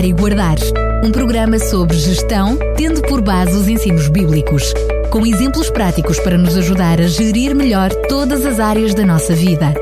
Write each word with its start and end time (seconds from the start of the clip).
Cuidar 0.00 0.04
e 0.04 0.12
Guardar. 0.12 0.56
Um 1.04 1.12
programa 1.12 1.58
sobre 1.58 1.98
gestão, 1.98 2.56
tendo 2.74 3.02
por 3.02 3.20
base 3.20 3.54
os 3.54 3.68
ensinos 3.68 4.08
bíblicos, 4.08 4.72
com 5.10 5.26
exemplos 5.26 5.68
práticos 5.68 6.18
para 6.20 6.38
nos 6.38 6.56
ajudar 6.56 7.00
a 7.00 7.06
gerir 7.06 7.54
melhor 7.54 7.90
todas 8.08 8.46
as 8.46 8.58
áreas 8.58 8.94
da 8.94 9.04
nossa 9.04 9.34
vida. 9.34 9.74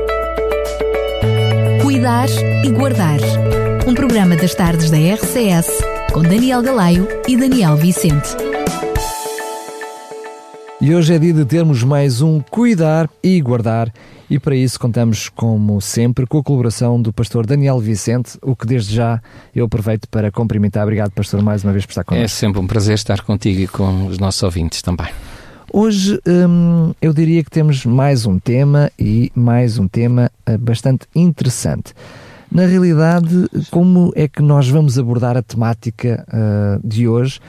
Cuidar 1.81 2.27
e 2.65 2.69
Guardar. 2.69 3.19
Um 3.87 3.93
programa 3.93 4.35
das 4.35 4.53
tardes 4.53 4.91
da 4.91 4.97
RCS, 4.97 5.69
com 6.11 6.21
Daniel 6.21 6.61
Galaio 6.61 7.07
e 7.25 7.37
Daniel 7.37 7.77
Vicente. 7.77 8.35
E 10.81 10.93
hoje 10.93 11.13
é 11.13 11.19
dia 11.19 11.33
de 11.33 11.45
termos 11.45 11.81
mais 11.81 12.21
um 12.21 12.41
Cuidar 12.41 13.09
e 13.23 13.39
Guardar 13.39 13.89
e 14.29 14.37
para 14.37 14.55
isso 14.55 14.79
contamos, 14.79 15.27
como 15.29 15.81
sempre, 15.81 16.25
com 16.27 16.37
a 16.37 16.43
colaboração 16.43 17.01
do 17.01 17.11
pastor 17.11 17.45
Daniel 17.45 17.79
Vicente, 17.79 18.37
o 18.41 18.55
que 18.55 18.65
desde 18.65 18.95
já 18.95 19.21
eu 19.55 19.65
aproveito 19.65 20.07
para 20.07 20.31
cumprimentar. 20.31 20.83
Obrigado, 20.83 21.11
pastor, 21.11 21.41
mais 21.41 21.63
uma 21.63 21.73
vez 21.73 21.85
por 21.85 21.91
estar 21.91 22.03
connosco. 22.03 22.25
É 22.25 22.27
sempre 22.27 22.59
um 22.59 22.67
prazer 22.67 22.93
estar 22.93 23.21
contigo 23.21 23.61
e 23.61 23.67
com 23.67 24.05
os 24.07 24.19
nossos 24.19 24.43
ouvintes 24.43 24.81
também. 24.81 25.07
Hoje 25.71 26.19
hum, 26.27 26.93
eu 27.01 27.13
diria 27.13 27.43
que 27.43 27.49
temos 27.49 27.85
mais 27.85 28.25
um 28.25 28.39
tema 28.39 28.91
e 28.97 29.31
mais 29.35 29.77
um 29.77 29.87
tema 29.87 30.31
uh, 30.47 30.57
bastante 30.57 31.07
interessante. 31.15 31.93
Na 32.51 32.65
realidade, 32.65 33.47
como 33.69 34.11
é 34.15 34.27
que 34.27 34.41
nós 34.41 34.67
vamos 34.67 34.97
abordar 34.97 35.37
a 35.37 35.43
temática 35.43 36.25
uh, 36.27 36.87
de 36.87 37.07
hoje? 37.07 37.39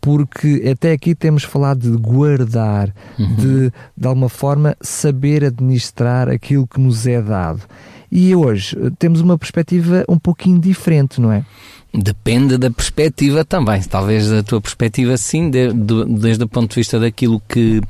Porque 0.00 0.62
até 0.70 0.92
aqui 0.92 1.14
temos 1.14 1.44
falado 1.44 1.90
de 1.90 1.96
guardar, 1.96 2.94
uhum. 3.18 3.34
de, 3.36 3.72
de 3.96 4.06
alguma 4.06 4.28
forma, 4.28 4.76
saber 4.80 5.44
administrar 5.44 6.28
aquilo 6.28 6.66
que 6.66 6.80
nos 6.80 7.06
é 7.06 7.20
dado. 7.20 7.62
E 8.10 8.34
hoje 8.34 8.76
temos 8.98 9.20
uma 9.20 9.36
perspectiva 9.36 10.04
um 10.08 10.18
pouquinho 10.18 10.58
diferente, 10.58 11.20
não 11.20 11.30
é? 11.30 11.44
Depende 11.92 12.58
da 12.58 12.70
perspectiva 12.70 13.44
também. 13.44 13.82
Talvez 13.82 14.28
da 14.28 14.42
tua 14.42 14.60
perspectiva, 14.60 15.16
sim, 15.16 15.50
de, 15.50 15.72
de, 15.72 16.04
desde 16.04 16.44
o 16.44 16.48
ponto 16.48 16.70
de 16.70 16.76
vista 16.76 17.00
daquilo 17.00 17.40
que, 17.48 17.80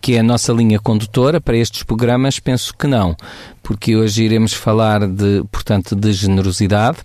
que 0.00 0.14
é 0.14 0.20
a 0.20 0.22
nossa 0.22 0.52
linha 0.52 0.78
condutora 0.80 1.40
para 1.40 1.56
estes 1.56 1.82
programas, 1.82 2.40
penso 2.40 2.74
que 2.74 2.86
não. 2.86 3.14
Porque 3.62 3.96
hoje 3.96 4.24
iremos 4.24 4.54
falar 4.54 5.06
de, 5.06 5.44
portanto, 5.52 5.94
de 5.94 6.12
generosidade 6.12 6.98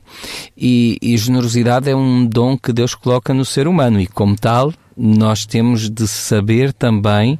e, 0.58 0.98
e 1.02 1.18
generosidade 1.18 1.90
é 1.90 1.96
um 1.96 2.26
dom 2.26 2.58
que 2.58 2.72
Deus 2.72 2.96
coloca 2.96 3.34
no 3.34 3.44
ser 3.44 3.68
humano 3.68 4.00
e, 4.00 4.08
como 4.08 4.36
tal, 4.36 4.74
nós 5.00 5.46
temos 5.46 5.90
de 5.90 6.06
saber 6.08 6.74
também 6.74 7.40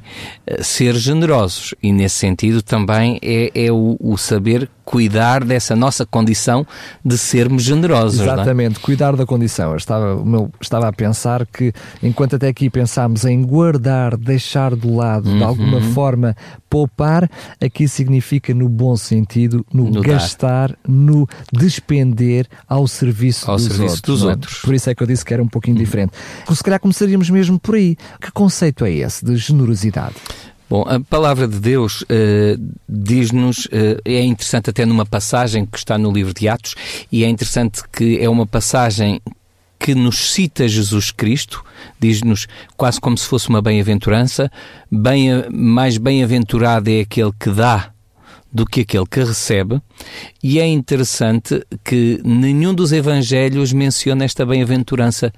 uh, 0.50 0.64
ser 0.64 0.94
generosos 0.96 1.74
e 1.82 1.92
nesse 1.92 2.16
sentido 2.16 2.62
também 2.62 3.18
é, 3.22 3.50
é 3.54 3.70
o, 3.70 3.98
o, 4.00 4.16
saber 4.16 4.68
cuidar 4.90 5.44
dessa 5.44 5.76
nossa 5.76 6.06
condição 6.06 6.66
de 7.04 7.18
sermos 7.18 7.62
generosos. 7.62 8.20
É? 8.20 8.24
Exatamente, 8.24 8.78
é? 8.78 8.80
cuidar 8.80 9.14
da 9.16 9.26
condição. 9.26 9.72
Eu 9.72 9.76
estava, 9.76 10.24
meu, 10.24 10.50
estava 10.60 10.88
a 10.88 10.92
pensar 10.92 11.46
que 11.46 11.72
enquanto 12.02 12.36
até 12.36 12.48
aqui 12.48 12.70
pensámos 12.70 13.24
em 13.24 13.42
guardar, 13.42 14.16
deixar 14.16 14.74
de 14.74 14.88
lado, 14.88 15.28
uhum. 15.28 15.38
de 15.38 15.44
alguma 15.44 15.80
forma 15.92 16.36
poupar, 16.68 17.28
aqui 17.60 17.88
significa 17.88 18.54
no 18.54 18.68
bom 18.68 18.96
sentido, 18.96 19.66
no, 19.72 19.90
no 19.90 20.00
gastar, 20.00 20.68
dar. 20.68 20.78
no 20.88 21.26
despender 21.52 22.46
ao 22.68 22.86
serviço, 22.86 23.50
ao 23.50 23.56
dos, 23.56 23.66
serviço 23.66 23.94
outros, 23.96 24.20
dos 24.20 24.28
é? 24.28 24.30
outros. 24.30 24.58
Por 24.60 24.74
isso 24.74 24.88
é 24.88 24.94
que 24.94 25.02
eu 25.02 25.06
disse 25.06 25.24
que 25.24 25.34
era 25.34 25.42
um 25.42 25.48
pouquinho 25.48 25.76
uhum. 25.76 25.82
diferente. 25.82 26.12
Se 26.48 26.62
calhar 26.62 26.80
começaríamos 26.80 27.28
mesmo 27.28 27.50
mesmo 27.50 27.58
por 27.58 27.74
aí. 27.74 27.96
Que 28.20 28.30
conceito 28.30 28.84
é 28.84 28.92
esse 28.92 29.24
de 29.24 29.36
generosidade? 29.36 30.14
Bom, 30.70 30.84
a 30.86 31.00
palavra 31.00 31.48
de 31.48 31.58
Deus 31.58 32.02
uh, 32.02 32.06
diz-nos, 32.88 33.66
uh, 33.66 34.00
é 34.04 34.22
interessante 34.22 34.70
até 34.70 34.86
numa 34.86 35.04
passagem 35.04 35.66
que 35.66 35.76
está 35.76 35.98
no 35.98 36.12
livro 36.12 36.32
de 36.32 36.48
Atos, 36.48 36.76
e 37.10 37.24
é 37.24 37.28
interessante 37.28 37.82
que 37.92 38.20
é 38.20 38.30
uma 38.30 38.46
passagem 38.46 39.20
que 39.80 39.96
nos 39.96 40.30
cita 40.32 40.68
Jesus 40.68 41.10
Cristo, 41.10 41.64
diz-nos 41.98 42.46
quase 42.76 43.00
como 43.00 43.18
se 43.18 43.26
fosse 43.26 43.48
uma 43.48 43.60
bem-aventurança, 43.60 44.48
bem, 44.88 45.44
mais 45.50 45.98
bem-aventurado 45.98 46.88
é 46.88 47.00
aquele 47.00 47.32
que 47.32 47.50
dá 47.50 47.90
do 48.52 48.66
que 48.66 48.80
aquele 48.80 49.06
que 49.06 49.20
recebe, 49.20 49.80
e 50.42 50.58
é 50.58 50.66
interessante 50.66 51.64
que 51.84 52.20
nenhum 52.24 52.74
dos 52.74 52.92
evangelhos 52.92 53.72
menciona 53.72 54.24
esta 54.24 54.44
bem-aventurança, 54.44 55.32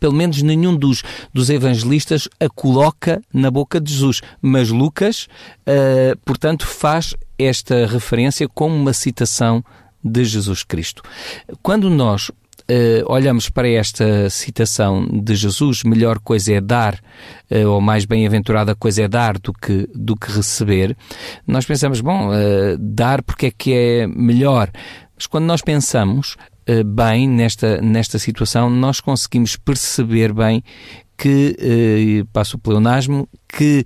pelo 0.00 0.14
menos 0.14 0.42
nenhum 0.42 0.74
dos, 0.74 1.02
dos 1.32 1.50
evangelistas 1.50 2.28
a 2.40 2.48
coloca 2.48 3.20
na 3.32 3.50
boca 3.50 3.80
de 3.80 3.92
Jesus, 3.92 4.20
mas 4.40 4.70
Lucas, 4.70 5.28
uh, 5.68 6.16
portanto, 6.24 6.66
faz 6.66 7.14
esta 7.38 7.86
referência 7.86 8.48
como 8.48 8.74
uma 8.74 8.92
citação 8.92 9.62
de 10.02 10.24
Jesus 10.24 10.62
Cristo. 10.62 11.02
Quando 11.62 11.88
nós 11.88 12.30
Uh, 12.70 13.04
olhamos 13.12 13.50
para 13.50 13.68
esta 13.68 14.30
citação 14.30 15.06
de 15.06 15.34
Jesus, 15.34 15.82
melhor 15.84 16.18
coisa 16.18 16.54
é 16.54 16.62
dar, 16.62 16.94
uh, 17.50 17.68
ou 17.68 17.78
mais 17.78 18.06
bem-aventurada 18.06 18.74
coisa 18.74 19.02
é 19.02 19.08
dar 19.08 19.38
do 19.38 19.52
que, 19.52 19.86
do 19.94 20.16
que 20.16 20.32
receber, 20.32 20.96
nós 21.46 21.66
pensamos, 21.66 22.00
bom, 22.00 22.30
uh, 22.30 22.78
dar 22.78 23.22
porque 23.22 23.46
é 23.46 23.50
que 23.50 23.74
é 23.74 24.06
melhor. 24.06 24.70
Mas 25.14 25.26
quando 25.26 25.44
nós 25.44 25.60
pensamos 25.60 26.36
bem 26.86 27.28
nesta, 27.28 27.78
nesta 27.82 28.18
situação, 28.18 28.70
nós 28.70 28.98
conseguimos 28.98 29.54
perceber 29.54 30.32
bem 30.32 30.64
que, 31.16 32.24
passo 32.32 32.56
o 32.56 32.58
pleonasmo, 32.58 33.28
que 33.46 33.84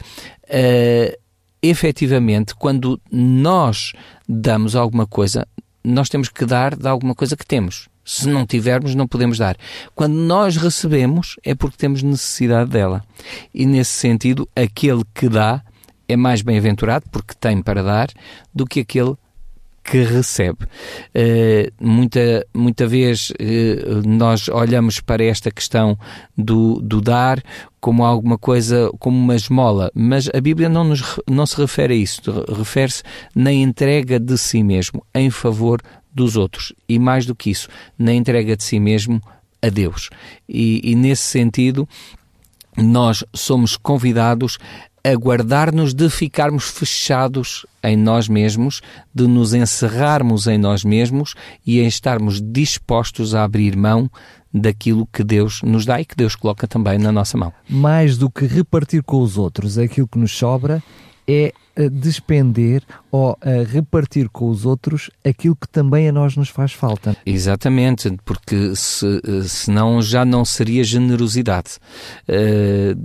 efetivamente, 1.61 2.55
quando 2.55 2.99
nós 3.11 3.93
damos 4.27 4.75
alguma 4.77 5.07
coisa, 5.07 5.47
nós 5.85 6.09
temos 6.09 6.29
que 6.29 6.47
dar 6.47 6.77
de 6.77 6.87
alguma 6.87 7.15
coisa 7.15 7.37
que 7.37 7.45
temos. 7.45 7.89
Se 8.09 8.27
não 8.27 8.47
tivermos, 8.47 8.95
não 8.95 9.07
podemos 9.07 9.37
dar. 9.37 9.55
Quando 9.95 10.15
nós 10.15 10.57
recebemos, 10.57 11.37
é 11.45 11.55
porque 11.55 11.77
temos 11.77 12.03
necessidade 12.03 12.71
dela. 12.71 13.05
E 13.53 13.67
nesse 13.67 13.91
sentido, 13.91 14.49
aquele 14.57 15.03
que 15.15 15.29
dá 15.29 15.63
é 16.09 16.17
mais 16.17 16.41
bem-aventurado, 16.41 17.05
porque 17.13 17.35
tem 17.39 17.61
para 17.61 17.83
dar, 17.83 18.09
do 18.55 18.65
que 18.65 18.81
aquele 18.81 19.15
que 19.85 20.03
recebe. 20.03 20.65
Uh, 21.15 21.71
muita, 21.79 22.47
muita 22.55 22.87
vez 22.87 23.31
uh, 23.31 24.09
nós 24.09 24.49
olhamos 24.49 25.01
para 25.01 25.23
esta 25.23 25.51
questão 25.51 25.99
do, 26.37 26.81
do 26.81 27.03
dar 27.03 27.43
como 27.79 28.07
alguma 28.07 28.39
coisa, 28.39 28.91
como 28.99 29.19
uma 29.19 29.37
esmola, 29.37 29.91
mas 29.95 30.31
a 30.35 30.41
Bíblia 30.41 30.71
não, 30.71 30.83
nos, 30.83 31.21
não 31.29 31.45
se 31.45 31.57
refere 31.61 31.93
a 31.93 31.97
isso, 31.97 32.23
refere-se 32.57 33.03
na 33.35 33.53
entrega 33.53 34.19
de 34.19 34.37
si 34.39 34.63
mesmo, 34.63 35.05
em 35.15 35.31
favor 35.31 35.83
dos 36.19 36.37
outros 36.37 36.73
e, 36.89 36.99
mais 36.99 37.25
do 37.25 37.35
que 37.35 37.51
isso, 37.51 37.69
na 37.97 38.13
entrega 38.13 38.57
de 38.57 38.65
si 38.65 38.81
mesmo 38.81 39.23
a 39.63 39.69
Deus. 39.69 40.11
E, 40.49 40.81
e 40.83 40.95
nesse 40.95 41.23
sentido, 41.23 41.89
nós 42.77 43.25
somos 43.33 43.77
convidados 43.77 44.59
a 45.05 45.15
guardar-nos 45.15 45.95
de 45.95 46.11
ficarmos 46.11 46.69
fechados 46.69 47.65
em 47.83 47.97
nós 47.97 48.29
mesmos, 48.29 48.83
de 49.15 49.27
nos 49.27 49.55
encerrarmos 49.55 50.47
em 50.49 50.59
nós 50.59 50.85
mesmos 50.85 51.35
e 51.65 51.81
em 51.81 51.87
estarmos 51.87 52.43
dispostos 52.43 53.35
a 53.35 53.45
abrir 53.45 53.77
mão 53.77 54.11
daquilo 54.53 55.07
que 55.07 55.23
Deus 55.23 55.63
nos 55.63 55.87
dá 55.87 56.01
e 56.01 56.05
que 56.05 56.17
Deus 56.17 56.35
coloca 56.35 56.67
também 56.67 56.99
na 56.99 57.13
nossa 57.13 57.39
mão. 57.39 57.53
Mais 57.69 58.19
do 58.19 58.29
que 58.29 58.45
repartir 58.45 59.03
com 59.05 59.23
os 59.23 59.39
outros 59.39 59.79
aquilo 59.79 60.09
que 60.09 60.19
nos 60.19 60.37
sobra, 60.37 60.83
é 61.29 61.53
despender 61.89 62.83
ou 63.11 63.39
a 63.41 63.63
repartir 63.71 64.29
com 64.29 64.49
os 64.49 64.67
outros 64.67 65.11
aquilo 65.25 65.55
que 65.55 65.69
também 65.69 66.09
a 66.09 66.13
nós 66.13 66.35
nos 66.37 66.49
faz 66.49 66.73
falta. 66.73 67.17
Exatamente, 67.25 68.11
porque 68.25 68.75
se, 68.75 69.21
senão 69.47 70.03
já 70.03 70.25
não 70.25 70.45
seria 70.45 70.83
generosidade. 70.83 71.77
Uh, 72.29 73.01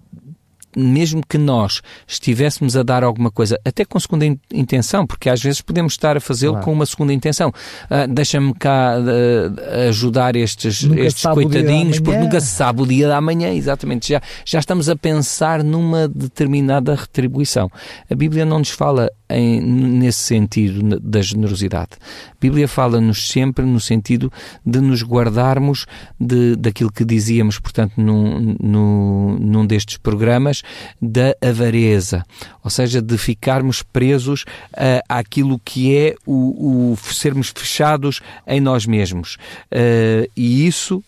mesmo 0.75 1.21
que 1.27 1.37
nós 1.37 1.81
estivéssemos 2.07 2.75
a 2.75 2.83
dar 2.83 3.03
alguma 3.03 3.31
coisa, 3.31 3.59
até 3.65 3.85
com 3.85 3.99
segunda 3.99 4.25
intenção, 4.53 5.05
porque 5.05 5.29
às 5.29 5.41
vezes 5.41 5.61
podemos 5.61 5.93
estar 5.93 6.17
a 6.17 6.19
fazê-lo 6.19 6.53
claro. 6.53 6.65
com 6.65 6.73
uma 6.73 6.85
segunda 6.85 7.13
intenção. 7.13 7.49
Uh, 7.49 8.11
Deixa-me 8.13 8.53
cá 8.53 8.95
uh, 8.97 9.87
ajudar 9.89 10.35
estes, 10.35 10.83
estes 10.97 11.23
coitadinhos, 11.23 11.99
porque 11.99 12.19
nunca 12.19 12.39
se 12.39 12.47
sabe 12.47 12.81
o 12.81 12.85
dia 12.85 13.07
da 13.07 13.19
manhã, 13.21 13.53
exatamente. 13.53 14.09
Já, 14.09 14.21
já 14.45 14.59
estamos 14.59 14.89
a 14.89 14.95
pensar 14.95 15.63
numa 15.63 16.07
determinada 16.07 16.95
retribuição. 16.95 17.69
A 18.09 18.15
Bíblia 18.15 18.45
não 18.45 18.59
nos 18.59 18.69
fala 18.69 19.09
em, 19.29 19.61
nesse 19.61 20.19
sentido 20.19 20.99
da 20.99 21.21
generosidade. 21.21 21.91
A 22.31 22.35
Bíblia 22.39 22.67
fala-nos 22.67 23.29
sempre 23.29 23.65
no 23.65 23.79
sentido 23.79 24.31
de 24.65 24.79
nos 24.79 25.03
guardarmos 25.03 25.85
de, 26.19 26.55
daquilo 26.55 26.91
que 26.91 27.03
dizíamos, 27.03 27.59
portanto, 27.59 27.93
num, 27.97 28.55
num, 28.61 29.37
num 29.39 29.65
destes 29.65 29.97
programas, 29.97 30.62
da 31.01 31.35
avareza, 31.41 32.25
ou 32.63 32.69
seja, 32.69 33.01
de 33.01 33.17
ficarmos 33.17 33.81
presos 33.81 34.43
uh, 34.73 35.01
àquilo 35.07 35.59
que 35.59 35.95
é 35.95 36.15
o, 36.25 36.91
o, 36.91 36.97
sermos 36.97 37.53
fechados 37.55 38.21
em 38.47 38.59
nós 38.59 38.85
mesmos. 38.85 39.35
Uh, 39.71 40.29
e 40.35 40.65
isso 40.65 40.97
uh, 40.97 41.03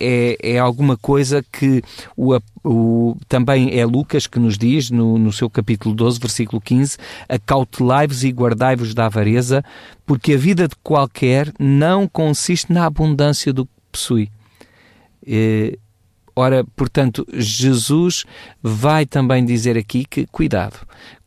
é, 0.00 0.36
é 0.42 0.58
alguma 0.58 0.96
coisa 0.96 1.44
que 1.50 1.82
o, 2.16 2.38
o, 2.64 3.16
também 3.28 3.78
é 3.78 3.84
Lucas 3.84 4.26
que 4.26 4.38
nos 4.38 4.56
diz, 4.56 4.90
no, 4.90 5.18
no 5.18 5.32
seu 5.32 5.48
capítulo 5.48 5.94
12, 5.94 6.20
versículo 6.20 6.60
15, 6.60 6.96
acautelai-vos 7.28 8.24
e 8.24 8.30
guardai-vos 8.30 8.94
da 8.94 9.06
avareza, 9.06 9.64
porque 10.06 10.34
a 10.34 10.38
vida 10.38 10.68
de 10.68 10.76
qualquer 10.82 11.52
não 11.58 12.06
consiste 12.06 12.72
na 12.72 12.86
abundância 12.86 13.52
do 13.52 13.66
que 13.66 13.72
possui. 13.90 14.30
Ora, 16.34 16.64
portanto, 16.76 17.26
Jesus 17.32 18.24
vai 18.62 19.06
também 19.06 19.44
dizer 19.44 19.76
aqui 19.76 20.04
que, 20.04 20.26
cuidado, 20.26 20.76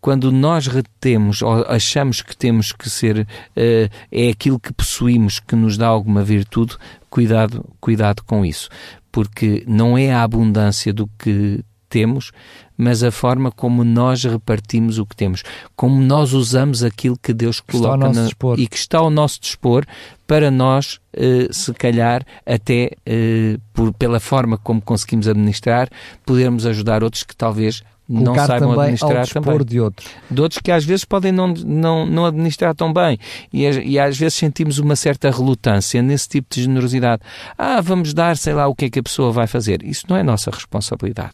quando 0.02 0.32
nós 0.32 0.68
retemos 0.68 1.42
ou 1.42 1.66
achamos 1.68 2.22
que 2.22 2.36
temos 2.36 2.72
que 2.72 2.90
ser, 2.90 3.22
uh, 3.22 3.90
é 4.12 4.30
aquilo 4.30 4.60
que 4.60 4.74
possuímos 4.74 5.40
que 5.40 5.56
nos 5.56 5.78
dá 5.78 5.88
alguma 5.88 6.24
virtude, 6.24 6.78
cuidado, 7.10 7.66
cuidado 7.80 8.24
com 8.24 8.46
isso, 8.46 8.70
porque 9.12 9.64
não 9.68 9.98
é 9.98 10.12
a 10.12 10.24
abundância 10.24 10.94
do 10.94 11.10
que 11.18 11.64
temos, 11.90 12.32
mas 12.78 13.04
a 13.04 13.12
forma 13.12 13.52
como 13.52 13.84
nós 13.84 14.24
repartimos 14.24 15.00
o 15.00 15.06
que 15.06 15.16
temos, 15.16 15.44
como 15.76 16.02
nós 16.02 16.34
usamos 16.34 16.84
aquilo 16.84 17.18
que 17.18 17.34
Deus 17.34 17.60
coloca 17.60 18.12
na, 18.12 18.28
e 18.58 18.68
que 18.68 18.78
está 18.78 19.00
ao 19.00 19.10
nosso 19.10 19.40
dispor 19.40 19.86
para 20.28 20.50
nós, 20.50 21.00
eh, 21.14 21.48
se 21.52 21.74
calhar, 21.74 22.26
até 22.46 22.92
eh, 23.06 23.58
por, 23.74 23.94
pela 23.94 24.20
forma 24.20 24.58
como 24.58 24.82
conseguimos 24.82 25.28
administrar, 25.28 25.90
podermos 26.26 26.66
ajudar 26.66 27.04
outros 27.04 27.24
que 27.24 27.36
talvez 27.36 27.84
não 28.08 28.36
saibam 28.36 28.72
administrar 28.80 29.28
também. 29.28 29.58
de 29.66 29.80
outros. 29.80 30.08
De 30.30 30.42
outros 30.42 30.62
que 30.62 30.72
às 30.72 30.86
vezes 30.86 31.04
podem 31.06 31.32
não, 31.32 31.48
não, 31.48 32.06
não 32.06 32.26
administrar 32.26 32.76
tão 32.76 32.94
bem. 32.94 33.18
E, 33.52 33.64
e 33.64 34.00
às 34.00 34.18
vezes 34.18 34.36
sentimos 34.36 34.78
uma 34.78 34.96
certa 34.96 35.32
relutância 35.32 36.02
nesse 36.02 36.30
tipo 36.30 36.54
de 36.54 36.64
generosidade. 36.64 37.24
Ah, 37.58 37.82
vamos 37.82 38.14
dar, 38.14 38.38
sei 38.38 38.54
lá, 38.54 38.68
o 38.68 38.76
que 38.76 38.86
é 38.86 38.90
que 38.90 39.00
a 39.00 39.04
pessoa 39.04 39.32
vai 39.32 39.48
fazer. 39.48 39.84
Isso 39.84 40.06
não 40.08 40.16
é 40.16 40.24
nossa 40.24 40.52
responsabilidade. 40.52 41.34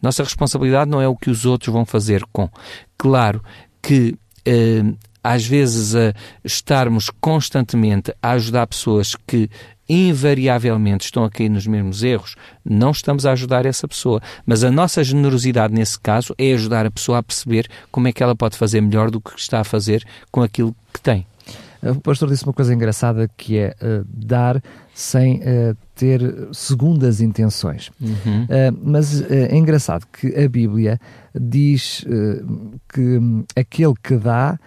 Nossa 0.00 0.22
responsabilidade 0.22 0.90
não 0.90 1.00
é 1.00 1.08
o 1.08 1.16
que 1.16 1.30
os 1.30 1.44
outros 1.44 1.72
vão 1.72 1.84
fazer 1.84 2.24
com. 2.32 2.48
Claro 2.96 3.42
que 3.82 4.16
eh, 4.44 4.82
às 5.22 5.46
vezes 5.46 5.94
a 5.94 6.14
estarmos 6.44 7.10
constantemente 7.20 8.14
a 8.22 8.30
ajudar 8.32 8.66
pessoas 8.66 9.14
que 9.26 9.50
invariavelmente 9.88 11.06
estão 11.06 11.24
a 11.24 11.30
cair 11.30 11.48
nos 11.48 11.66
mesmos 11.66 12.02
erros, 12.02 12.36
não 12.64 12.90
estamos 12.90 13.24
a 13.24 13.32
ajudar 13.32 13.64
essa 13.64 13.88
pessoa. 13.88 14.20
Mas 14.44 14.62
a 14.62 14.70
nossa 14.70 15.02
generosidade 15.02 15.72
nesse 15.72 15.98
caso 15.98 16.34
é 16.36 16.52
ajudar 16.52 16.84
a 16.84 16.90
pessoa 16.90 17.18
a 17.18 17.22
perceber 17.22 17.68
como 17.90 18.06
é 18.08 18.12
que 18.12 18.22
ela 18.22 18.36
pode 18.36 18.56
fazer 18.56 18.80
melhor 18.80 19.10
do 19.10 19.20
que 19.20 19.38
está 19.38 19.60
a 19.60 19.64
fazer 19.64 20.04
com 20.30 20.42
aquilo 20.42 20.74
que 20.92 21.00
tem. 21.00 21.26
O 21.82 22.00
pastor 22.00 22.28
disse 22.28 22.44
uma 22.44 22.52
coisa 22.52 22.74
engraçada 22.74 23.30
que 23.36 23.58
é 23.58 23.74
uh, 23.80 24.04
dar 24.08 24.62
sem 24.94 25.36
uh, 25.36 25.76
ter 25.94 26.20
segundas 26.52 27.20
intenções. 27.20 27.90
Uhum. 28.00 28.44
Uh, 28.44 28.78
mas 28.82 29.22
é 29.30 29.56
engraçado 29.56 30.06
que 30.12 30.34
a 30.34 30.48
Bíblia 30.48 31.00
diz 31.38 32.04
que 32.92 33.20
aquele 33.54 33.94
que 34.02 34.16
dá 34.16 34.58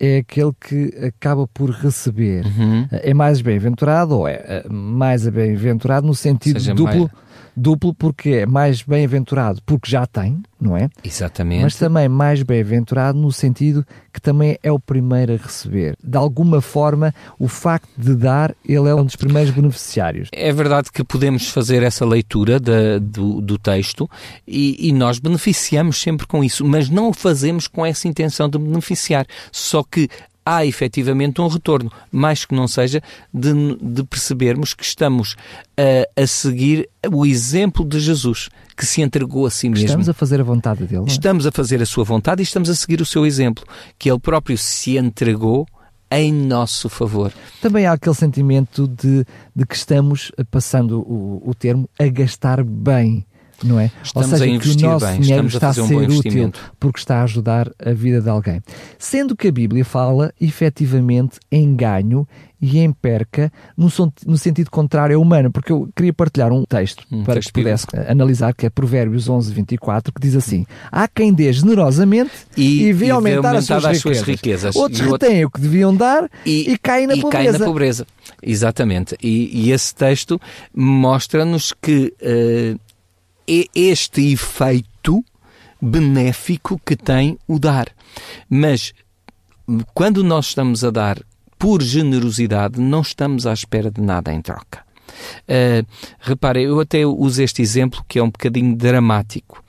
é 0.00 0.18
aquele 0.18 0.52
que 0.60 0.94
acaba 1.06 1.46
por 1.48 1.70
receber. 1.70 2.44
Uhum. 2.44 2.86
É 2.90 3.14
mais 3.14 3.40
bem-aventurado 3.40 4.18
ou 4.18 4.28
é 4.28 4.64
mais 4.68 5.26
bem-aventurado 5.28 6.06
no 6.06 6.14
sentido 6.14 6.60
Seja 6.60 6.74
duplo. 6.74 7.10
Mais 7.10 7.27
Duplo 7.58 7.94
porque 7.94 8.30
é 8.30 8.46
mais 8.46 8.82
bem-aventurado 8.82 9.60
porque 9.66 9.90
já 9.90 10.06
tem, 10.06 10.40
não 10.60 10.76
é? 10.76 10.88
Exatamente. 11.04 11.62
Mas 11.62 11.76
também 11.76 12.08
mais 12.08 12.42
bem-aventurado 12.42 13.18
no 13.18 13.32
sentido 13.32 13.84
que 14.12 14.20
também 14.20 14.58
é 14.62 14.70
o 14.70 14.78
primeiro 14.78 15.34
a 15.34 15.36
receber. 15.36 15.96
De 16.02 16.16
alguma 16.16 16.60
forma, 16.60 17.14
o 17.38 17.48
facto 17.48 17.88
de 17.96 18.14
dar, 18.14 18.54
ele 18.64 18.88
é 18.88 18.94
um 18.94 19.04
dos 19.04 19.16
primeiros 19.16 19.50
beneficiários. 19.50 20.28
É 20.32 20.52
verdade 20.52 20.90
que 20.90 21.04
podemos 21.04 21.48
fazer 21.50 21.82
essa 21.82 22.04
leitura 22.04 22.58
do, 23.00 23.40
do 23.40 23.58
texto 23.58 24.08
e, 24.46 24.88
e 24.88 24.92
nós 24.92 25.18
beneficiamos 25.18 26.00
sempre 26.00 26.26
com 26.26 26.42
isso, 26.42 26.64
mas 26.64 26.88
não 26.88 27.10
o 27.10 27.12
fazemos 27.12 27.66
com 27.66 27.84
essa 27.84 28.08
intenção 28.08 28.48
de 28.48 28.58
beneficiar. 28.58 29.26
Só 29.52 29.82
que 29.82 30.08
há 30.48 30.64
efetivamente 30.64 31.42
um 31.42 31.46
retorno, 31.46 31.92
mais 32.10 32.46
que 32.46 32.54
não 32.54 32.66
seja 32.66 33.02
de, 33.32 33.52
de 33.76 34.02
percebermos 34.04 34.72
que 34.72 34.82
estamos 34.82 35.36
a, 35.76 36.22
a, 36.22 36.26
seguir 36.26 36.88
o 37.12 37.26
exemplo 37.26 37.84
de 37.84 38.00
Jesus, 38.00 38.48
que 38.74 38.86
se 38.86 39.02
entregou 39.02 39.44
a 39.44 39.50
si 39.50 39.68
mesmo. 39.68 39.84
Estamos 39.84 40.08
a 40.08 40.14
fazer 40.14 40.40
a 40.40 40.44
vontade 40.44 40.86
dele. 40.86 41.04
É? 41.06 41.10
Estamos 41.10 41.46
a 41.46 41.52
fazer 41.52 41.82
a 41.82 41.86
sua 41.86 42.02
vontade 42.02 42.40
e 42.40 42.44
estamos 42.44 42.70
a 42.70 42.74
seguir 42.74 43.02
o 43.02 43.06
seu 43.06 43.26
exemplo, 43.26 43.62
que 43.98 44.10
ele 44.10 44.18
próprio 44.18 44.56
se 44.56 44.96
entregou 44.96 45.66
em 46.10 46.32
nosso 46.32 46.88
favor. 46.88 47.30
Também 47.60 47.84
há 47.84 47.92
aquele 47.92 48.14
sentimento 48.14 48.88
de, 48.88 49.26
de 49.54 49.66
que 49.66 49.76
estamos, 49.76 50.32
passando 50.50 51.00
o, 51.00 51.42
o 51.44 51.54
termo, 51.54 51.88
a 51.98 52.06
gastar 52.06 52.64
bem 52.64 53.26
não 53.62 53.80
é? 53.80 53.90
Estamos 54.02 54.32
Ou 54.32 54.38
seja, 54.38 54.44
a 54.44 54.54
investir 54.54 54.76
que 54.76 54.84
o 54.84 54.90
nosso 54.90 55.06
bem, 55.06 55.20
dinheiro 55.20 55.46
está 55.46 55.66
a, 55.66 55.70
a 55.70 55.74
ser 55.74 56.10
útil 56.10 56.52
porque 56.78 56.98
está 56.98 57.20
a 57.20 57.22
ajudar 57.24 57.70
a 57.84 57.92
vida 57.92 58.20
de 58.20 58.28
alguém. 58.28 58.62
Sendo 58.98 59.36
que 59.36 59.48
a 59.48 59.52
Bíblia 59.52 59.84
fala 59.84 60.32
efetivamente 60.40 61.38
em 61.50 61.74
ganho 61.74 62.26
e 62.60 62.78
em 62.78 62.92
perca 62.92 63.52
no, 63.76 63.88
no 64.26 64.36
sentido 64.36 64.70
contrário 64.70 65.16
ao 65.16 65.22
humano, 65.22 65.50
porque 65.50 65.72
eu 65.72 65.88
queria 65.94 66.12
partilhar 66.12 66.52
um 66.52 66.64
texto 66.64 67.04
um 67.10 67.22
para 67.22 67.34
texto 67.34 67.52
que 67.52 67.60
pudesse 67.60 67.86
analisar, 68.08 68.52
que 68.52 68.66
é 68.66 68.70
Provérbios 68.70 69.28
11, 69.28 69.52
24, 69.52 70.12
que 70.12 70.20
diz 70.20 70.34
assim, 70.34 70.66
há 70.90 71.06
quem 71.06 71.32
dê 71.32 71.52
generosamente 71.52 72.32
e, 72.56 72.84
e 72.84 72.92
vê 72.92 73.10
aumentar, 73.10 73.54
as, 73.54 73.66
suas, 73.66 73.84
as 73.84 73.96
riquezas. 73.98 74.26
riquezas. 74.26 74.76
Outros 74.76 75.00
retêm 75.00 75.44
o 75.44 75.50
que 75.50 75.60
deviam 75.60 75.94
dar 75.94 76.28
e, 76.44 76.72
e 76.72 76.78
caem 76.78 77.06
na 77.06 77.14
e 77.14 77.20
pobreza. 77.20 77.44
Caem 77.44 77.58
na 77.58 77.64
pobreza. 77.64 78.06
Exatamente. 78.42 79.16
E, 79.22 79.66
e 79.66 79.72
esse 79.72 79.94
texto 79.94 80.40
mostra-nos 80.74 81.72
que 81.72 82.12
uh, 82.22 82.78
este 83.74 84.32
efeito 84.32 85.24
benéfico 85.80 86.80
que 86.84 86.96
tem 86.96 87.38
o 87.46 87.58
dar. 87.58 87.88
Mas 88.48 88.92
quando 89.94 90.22
nós 90.24 90.46
estamos 90.46 90.84
a 90.84 90.90
dar 90.90 91.18
por 91.58 91.82
generosidade, 91.82 92.80
não 92.80 93.00
estamos 93.00 93.46
à 93.46 93.52
espera 93.52 93.90
de 93.90 94.00
nada 94.00 94.32
em 94.32 94.40
troca. 94.40 94.86
Uh, 95.42 95.86
repare, 96.20 96.62
eu 96.62 96.78
até 96.80 97.04
uso 97.04 97.42
este 97.42 97.60
exemplo 97.60 98.04
que 98.06 98.18
é 98.18 98.22
um 98.22 98.30
bocadinho 98.30 98.76
dramático, 98.76 99.62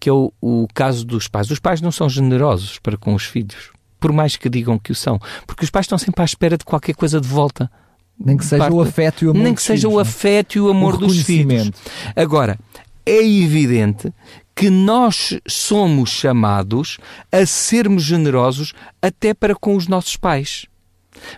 que 0.00 0.08
é 0.08 0.12
o, 0.12 0.32
o 0.40 0.66
caso 0.74 1.04
dos 1.04 1.28
pais. 1.28 1.50
Os 1.50 1.60
pais 1.60 1.80
não 1.80 1.92
são 1.92 2.08
generosos 2.08 2.78
para 2.78 2.96
com 2.96 3.14
os 3.14 3.24
filhos, 3.24 3.70
por 4.00 4.12
mais 4.12 4.36
que 4.36 4.48
digam 4.48 4.78
que 4.78 4.92
o 4.92 4.94
são, 4.94 5.20
porque 5.46 5.64
os 5.64 5.70
pais 5.70 5.84
estão 5.84 5.98
sempre 5.98 6.22
à 6.22 6.24
espera 6.24 6.58
de 6.58 6.64
qualquer 6.64 6.94
coisa 6.94 7.20
de 7.20 7.28
volta. 7.28 7.70
Nem 8.18 8.36
que 8.36 8.46
seja 8.46 8.64
parte, 8.64 8.74
o 8.74 8.80
afeto 8.80 9.24
e 9.24 9.26
o 9.28 9.30
amor 9.30 9.42
Nem 9.42 9.54
que 9.54 9.62
seja 9.62 9.88
filhos, 9.88 9.94
o 9.94 10.00
afeto 10.00 10.56
e 10.56 10.60
o 10.60 10.70
amor 10.70 10.94
o 10.94 10.98
dos 10.98 11.22
filhos. 11.22 11.70
Agora, 12.16 12.58
é 13.06 13.24
evidente 13.24 14.12
que 14.54 14.68
nós 14.68 15.38
somos 15.46 16.10
chamados 16.10 16.98
a 17.30 17.46
sermos 17.46 18.02
generosos 18.02 18.72
até 19.00 19.32
para 19.32 19.54
com 19.54 19.76
os 19.76 19.86
nossos 19.86 20.16
pais. 20.16 20.66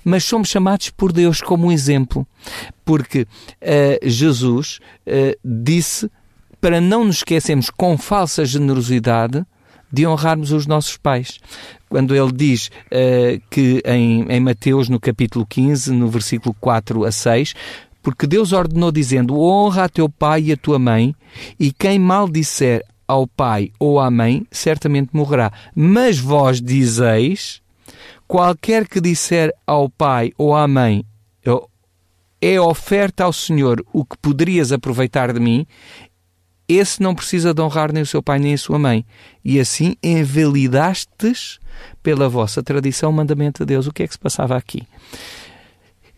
Mas 0.05 0.25
somos 0.25 0.49
chamados 0.49 0.91
por 0.91 1.12
Deus 1.12 1.41
como 1.41 1.67
um 1.67 1.73
exemplo, 1.73 2.26
porque 2.85 3.23
uh, 3.23 4.09
Jesus 4.09 4.81
uh, 5.07 5.38
disse 5.45 6.11
para 6.61 6.81
não 6.81 7.04
nos 7.04 7.16
esquecermos 7.16 7.71
com 7.71 7.97
falsa 7.97 8.45
generosidade 8.45 9.45
de 9.90 10.07
honrarmos 10.07 10.52
os 10.52 10.66
nossos 10.66 10.97
pais. 10.97 11.38
Quando 11.88 12.14
ele 12.14 12.33
diz 12.33 12.69
uh, 12.87 13.40
que 13.50 13.83
em, 13.85 14.26
em 14.28 14.40
Mateus, 14.40 14.88
no 14.88 15.00
capítulo 15.00 15.47
15, 15.47 15.93
no 15.93 16.09
versículo 16.09 16.54
4 16.61 17.04
a 17.04 17.12
6, 17.12 17.54
porque 18.02 18.26
Deus 18.26 18.52
ordenou 18.52 18.90
dizendo: 18.90 19.38
Honra 19.38 19.85
a 19.85 19.88
teu 19.88 20.09
pai 20.09 20.45
e 20.45 20.52
a 20.52 20.57
tua 20.57 20.78
mãe, 20.78 21.14
e 21.59 21.73
quem 21.73 21.99
mal 21.99 22.28
disser 22.28 22.85
ao 23.07 23.26
pai 23.26 23.73
ou 23.78 23.99
à 23.99 24.11
mãe, 24.11 24.47
certamente 24.50 25.11
morrerá. 25.12 25.52
Mas 25.75 26.19
vós 26.19 26.61
dizeis: 26.61 27.62
qualquer 28.26 28.87
que 28.87 29.00
disser 29.00 29.52
ao 29.67 29.88
pai 29.88 30.33
ou 30.37 30.55
à 30.55 30.69
mãe, 30.69 31.05
é 32.40 32.61
oferta 32.61 33.25
ao 33.25 33.33
Senhor 33.33 33.85
o 33.93 34.05
que 34.05 34.17
poderias 34.19 34.71
aproveitar 34.71 35.33
de 35.33 35.40
mim, 35.40 35.67
esse 36.69 37.02
não 37.02 37.14
precisa 37.14 37.55
de 37.55 37.62
honrar 37.62 37.93
nem 37.93 38.02
o 38.02 38.07
seu 38.07 38.23
pai 38.23 38.38
nem 38.38 38.52
a 38.52 38.59
sua 38.59 38.78
mãe. 38.78 39.05
E 39.43 39.59
assim 39.59 39.97
invalidastes 40.02 41.59
pela 42.02 42.28
vossa 42.28 42.62
tradição 42.62 43.11
o 43.11 43.12
mandamento 43.12 43.64
de 43.64 43.69
Deus. 43.75 43.87
O 43.87 43.93
que 43.93 44.02
é 44.02 44.07
que 44.07 44.12
se 44.12 44.19
passava 44.19 44.55
aqui? 44.55 44.87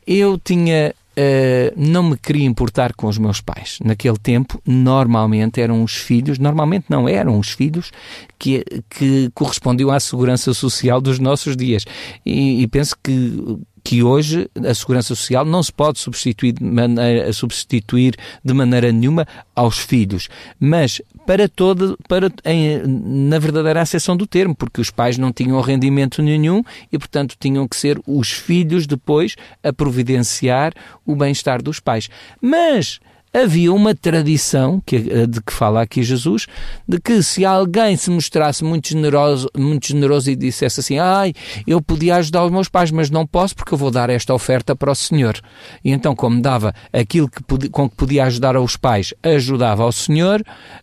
Eu 0.04 0.36
tinha 0.36 0.92
Uh, 1.20 1.72
não 1.76 2.02
me 2.04 2.16
queria 2.16 2.46
importar 2.46 2.94
com 2.94 3.06
os 3.06 3.18
meus 3.18 3.40
pais. 3.40 3.78
Naquele 3.84 4.16
tempo, 4.16 4.62
normalmente 4.64 5.60
eram 5.60 5.82
os 5.82 5.96
filhos, 5.96 6.38
normalmente 6.38 6.86
não 6.88 7.06
eram 7.06 7.38
os 7.38 7.50
filhos 7.50 7.90
que, 8.38 8.64
que 8.88 9.28
correspondiam 9.34 9.90
à 9.90 10.00
segurança 10.00 10.54
social 10.54 11.00
dos 11.00 11.18
nossos 11.18 11.56
dias. 11.56 11.84
E, 12.24 12.62
e 12.62 12.66
penso 12.68 12.96
que 13.02 13.58
que 13.82 14.02
hoje 14.02 14.48
a 14.64 14.74
segurança 14.74 15.14
social 15.14 15.44
não 15.44 15.62
se 15.62 15.72
pode 15.72 15.98
substituir 15.98 16.52
de 16.52 16.64
maneira, 16.64 17.32
substituir 17.32 18.14
de 18.44 18.54
maneira 18.54 18.92
nenhuma 18.92 19.26
aos 19.54 19.78
filhos, 19.78 20.28
mas 20.58 21.00
para 21.26 21.48
toda, 21.48 21.96
para, 22.08 22.30
em, 22.44 22.82
na 23.28 23.38
verdadeira 23.38 23.80
acessão 23.82 24.16
do 24.16 24.26
termo, 24.26 24.54
porque 24.54 24.80
os 24.80 24.90
pais 24.90 25.16
não 25.18 25.32
tinham 25.32 25.60
rendimento 25.60 26.22
nenhum 26.22 26.62
e, 26.90 26.98
portanto, 26.98 27.36
tinham 27.38 27.66
que 27.68 27.76
ser 27.76 28.00
os 28.06 28.30
filhos 28.30 28.86
depois 28.86 29.36
a 29.62 29.72
providenciar 29.72 30.72
o 31.06 31.14
bem-estar 31.14 31.62
dos 31.62 31.78
pais. 31.78 32.08
Mas 32.40 33.00
havia 33.32 33.72
uma 33.72 33.94
tradição 33.94 34.82
que, 34.84 34.96
eh, 34.96 35.26
de 35.26 35.40
que 35.40 35.52
fala 35.52 35.82
aqui 35.82 36.02
Jesus, 36.02 36.46
de 36.86 37.00
que 37.00 37.22
se 37.22 37.44
alguém 37.44 37.96
se 37.96 38.10
mostrasse 38.10 38.64
muito 38.64 38.88
generoso, 38.88 39.48
muito 39.56 39.86
generoso 39.86 40.30
e 40.30 40.36
dissesse 40.36 40.80
assim, 40.80 40.98
ai, 40.98 41.32
eu 41.66 41.80
podia 41.80 42.16
ajudar 42.16 42.44
os 42.44 42.50
meus 42.50 42.68
pais, 42.68 42.90
mas 42.90 43.10
não 43.10 43.26
posso 43.26 43.54
porque 43.54 43.74
eu 43.74 43.78
vou 43.78 43.90
dar 43.90 44.10
esta 44.10 44.34
oferta 44.34 44.74
para 44.74 44.90
o 44.90 44.94
Senhor. 44.94 45.40
E 45.84 45.90
então, 45.90 46.14
como 46.14 46.40
dava 46.40 46.74
aquilo 46.92 47.28
que 47.28 47.42
podia, 47.42 47.70
com 47.70 47.88
que 47.88 47.96
podia 47.96 48.24
ajudar 48.24 48.56
aos 48.56 48.76
pais, 48.76 49.14
ajudava 49.22 49.82
ao 49.82 49.92
Senhor, 49.92 50.42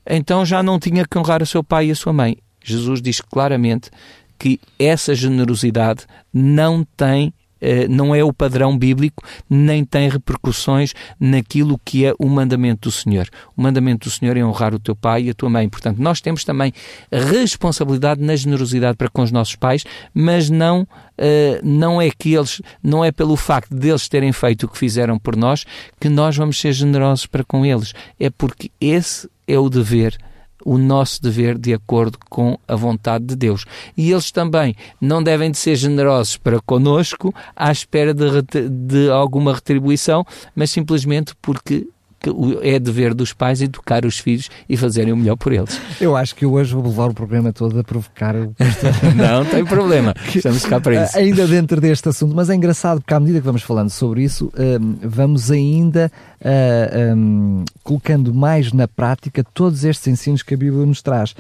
então 0.10 0.46
já 0.46 0.64
não 0.64 0.80
tinha 0.80 1.06
que 1.06 1.18
honrar 1.18 1.44
o 1.44 1.46
seu 1.46 1.64
pai 1.64 1.88
e 1.88 1.92
a 1.92 1.96
sua 1.96 2.14
mãe. 2.14 2.38
Jesus 2.64 3.02
diz 3.02 3.22
claramente 3.22 3.90
que 4.38 4.60
essa 4.78 5.16
generosidade 5.16 6.06
não 6.34 6.86
tem 6.96 7.34
não 7.90 8.14
é 8.14 8.24
o 8.24 8.34
padrão 8.34 8.78
bíblico, 8.78 9.24
nem 9.50 9.84
tem 9.84 10.10
repercussões 10.10 10.94
naquilo 11.20 11.80
que 11.84 12.06
é 12.06 12.14
o 12.20 12.28
mandamento 12.28 12.90
do 12.90 12.92
Senhor. 12.92 13.28
O 13.56 13.62
mandamento 13.62 14.08
do 14.08 14.12
Senhor 14.12 14.38
é 14.38 14.44
honrar 14.44 14.74
o 14.74 14.80
teu 14.80 14.96
pai 14.96 15.24
e 15.24 15.30
a 15.30 15.34
tua 15.34 15.50
mãe. 15.50 15.68
Portanto, 15.70 16.00
nós 16.00 16.22
temos 16.22 16.44
também 16.44 16.74
responsabilidade 17.12 18.22
na 18.22 18.36
generosidade 18.36 18.98
para 18.98 19.10
com 19.10 19.22
os 19.22 19.32
nossos 19.32 19.56
pais, 19.56 19.84
mas 20.14 20.50
não, 20.50 20.88
eh, 21.18 21.60
não 21.64 22.02
é 22.02 22.10
que 22.10 22.34
eles, 22.34 22.62
não 22.84 23.04
é 23.04 23.12
pelo 23.12 23.36
facto 23.36 23.76
deles 23.76 24.08
terem 24.08 24.32
feito 24.32 24.66
o 24.66 24.70
que 24.70 24.78
fizeram 24.78 25.18
por 25.18 25.36
nós 25.36 25.66
que 26.00 26.10
nós 26.10 26.36
vamos 26.36 26.60
ser 26.60 26.74
generosos 26.74 27.26
para 27.26 27.44
com 27.44 27.66
eles. 27.66 27.94
É 28.20 28.30
porque 28.30 28.72
esse 28.80 29.30
é 29.48 29.58
o 29.58 29.70
dever 29.70 30.18
o 30.66 30.78
nosso 30.78 31.22
dever 31.22 31.58
de 31.58 31.74
acordo 31.74 32.18
com 32.30 32.58
a 32.68 32.76
vontade 32.76 33.26
de 33.26 33.36
Deus. 33.36 33.66
E 33.96 34.12
eles 34.12 34.32
também 34.32 34.76
não 35.00 35.22
devem 35.22 35.52
de 35.52 35.58
ser 35.58 35.76
generosos 35.76 36.38
para 36.38 36.60
conosco 36.62 37.34
à 37.56 37.72
espera 37.72 38.14
de, 38.14 38.70
de 38.70 39.10
alguma 39.10 39.54
retribuição, 39.54 40.26
mas 40.56 40.72
simplesmente 40.72 41.34
porque 41.42 41.88
é 42.62 42.80
dever 42.80 43.14
dos 43.14 43.34
pais 43.34 43.62
educar 43.62 44.06
os 44.06 44.20
filhos 44.20 44.50
e 44.68 44.76
fazerem 44.76 45.14
o 45.14 45.18
melhor 45.18 45.36
por 45.36 45.54
eles. 45.54 45.80
Eu 46.02 46.16
acho 46.16 46.36
que 46.36 46.46
hoje 46.46 46.74
vou 46.74 46.84
levar 46.84 47.10
o 47.10 47.14
programa 47.14 47.54
todo 47.54 47.80
a 47.80 47.84
provocar 47.84 48.36
o 48.36 48.56
Não, 49.16 49.46
tem 49.46 49.64
problema. 49.64 50.14
Estamos 50.34 50.66
cá 50.66 50.80
para 50.80 51.04
isso. 51.04 51.18
Ainda 51.18 51.48
dentro 51.48 51.80
deste 51.80 52.10
assunto, 52.10 52.36
mas 52.36 52.50
é 52.50 52.56
engraçado 52.56 53.02
porque 53.02 53.14
à 53.14 53.20
medida 53.20 53.40
que 53.40 53.46
vamos 53.46 53.62
falando 53.62 53.90
sobre 53.90 54.24
isso, 54.24 54.52
hum, 54.58 54.96
vamos 55.02 55.52
ainda 55.52 56.12
uh, 56.42 57.16
um, 57.16 57.66
colocando 57.84 58.34
mais 58.34 58.72
na 58.74 58.88
prática 58.88 59.44
todos 59.54 59.84
estes 59.84 60.08
ensinos 60.08 60.44
que 60.44 60.54
a 60.54 60.58
Bíblia 60.58 60.86
nos 60.86 61.02
traz. 61.02 61.36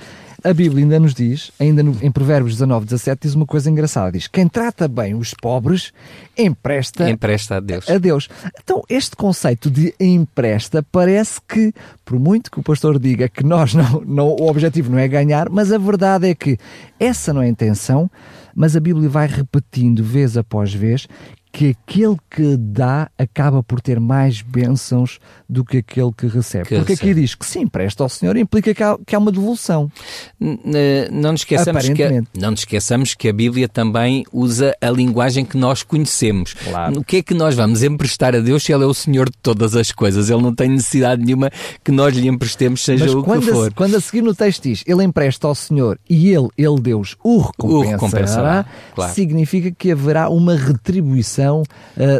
A 0.47 0.53
Bíblia 0.53 0.85
ainda 0.85 0.97
nos 0.97 1.13
diz, 1.13 1.51
ainda 1.59 1.83
no, 1.83 1.97
em 2.01 2.09
Provérbios 2.09 2.53
19, 2.53 2.85
17, 2.85 3.23
diz 3.23 3.35
uma 3.35 3.45
coisa 3.45 3.69
engraçada: 3.69 4.13
diz 4.13 4.29
quem 4.29 4.47
trata 4.47 4.87
bem 4.87 5.13
os 5.13 5.33
pobres 5.33 5.91
empresta, 6.37 7.09
empresta 7.09 7.57
a 7.57 7.59
Deus. 7.59 7.89
a 7.89 7.97
Deus. 7.97 8.29
Então, 8.63 8.81
este 8.87 9.13
conceito 9.13 9.69
de 9.69 9.93
empresta 9.99 10.81
parece 10.89 11.41
que, 11.45 11.73
por 12.05 12.17
muito 12.17 12.49
que 12.49 12.61
o 12.61 12.63
pastor 12.63 12.97
diga 12.97 13.27
que 13.27 13.43
nós 13.43 13.73
não, 13.73 14.01
não, 14.07 14.27
o 14.29 14.47
objetivo 14.47 14.89
não 14.89 14.97
é 14.97 15.07
ganhar, 15.09 15.49
mas 15.49 15.69
a 15.73 15.77
verdade 15.77 16.29
é 16.29 16.33
que 16.33 16.57
essa 16.97 17.33
não 17.33 17.41
é 17.41 17.47
a 17.47 17.49
intenção, 17.49 18.09
mas 18.55 18.73
a 18.73 18.79
Bíblia 18.79 19.09
vai 19.09 19.27
repetindo 19.27 20.01
vez 20.01 20.37
após 20.37 20.73
vez 20.73 21.09
que 21.51 21.69
aquele 21.69 22.17
que 22.29 22.57
dá 22.57 23.09
acaba 23.17 23.63
por 23.63 23.81
ter 23.81 23.99
mais 23.99 24.41
bênçãos 24.41 25.19
do 25.49 25.63
que 25.63 25.77
aquele 25.77 26.11
que 26.11 26.27
recebe. 26.27 26.65
Que 26.67 26.75
Porque 26.75 26.93
recebe. 26.93 27.11
aqui 27.11 27.21
diz 27.21 27.35
que 27.35 27.45
sim, 27.45 27.67
presta 27.67 28.03
ao 28.03 28.09
Senhor 28.09 28.37
implica 28.37 28.73
que 28.73 28.83
há, 28.83 28.97
que 29.05 29.15
há 29.15 29.19
uma 29.19 29.31
devolução. 29.31 29.91
Não 30.39 31.31
nos, 31.31 31.41
esqueçamos 31.41 31.89
que 31.89 32.03
a, 32.03 32.09
não 32.37 32.51
nos 32.51 32.61
esqueçamos 32.61 33.13
que 33.13 33.29
a 33.29 33.33
Bíblia 33.33 33.67
também 33.67 34.25
usa 34.31 34.75
a 34.81 34.89
linguagem 34.89 35.45
que 35.45 35.57
nós 35.57 35.83
conhecemos. 35.83 36.53
Claro. 36.53 36.99
O 36.99 37.03
que 37.03 37.17
é 37.17 37.23
que 37.23 37.33
nós 37.33 37.55
vamos 37.55 37.81
emprestar 37.83 38.35
a 38.35 38.39
Deus 38.39 38.63
se 38.63 38.73
Ele 38.73 38.83
é 38.83 38.87
o 38.87 38.93
Senhor 38.93 39.29
de 39.29 39.37
todas 39.41 39.75
as 39.75 39.91
coisas? 39.91 40.29
Ele 40.29 40.41
não 40.41 40.53
tem 40.53 40.69
necessidade 40.69 41.23
nenhuma 41.23 41.49
que 41.83 41.91
nós 41.91 42.15
lhe 42.15 42.27
emprestemos, 42.27 42.83
seja 42.83 43.05
Mas 43.05 43.13
o 43.13 43.23
que 43.23 43.41
for. 43.41 43.69
A, 43.69 43.71
quando 43.71 43.95
a 43.95 44.01
seguir 44.01 44.21
no 44.21 44.35
texto 44.35 44.63
diz, 44.63 44.83
Ele 44.85 45.03
empresta 45.03 45.47
ao 45.47 45.55
Senhor 45.55 45.99
e 46.09 46.29
Ele, 46.29 46.49
Ele 46.57 46.79
Deus, 46.79 47.15
o 47.23 47.39
recompensará, 47.39 47.77
o 47.77 47.91
recompensará 47.91 48.65
claro. 48.93 49.13
significa 49.13 49.71
que 49.71 49.91
haverá 49.91 50.29
uma 50.29 50.55
retribuição 50.55 51.36
uh, 51.43 51.65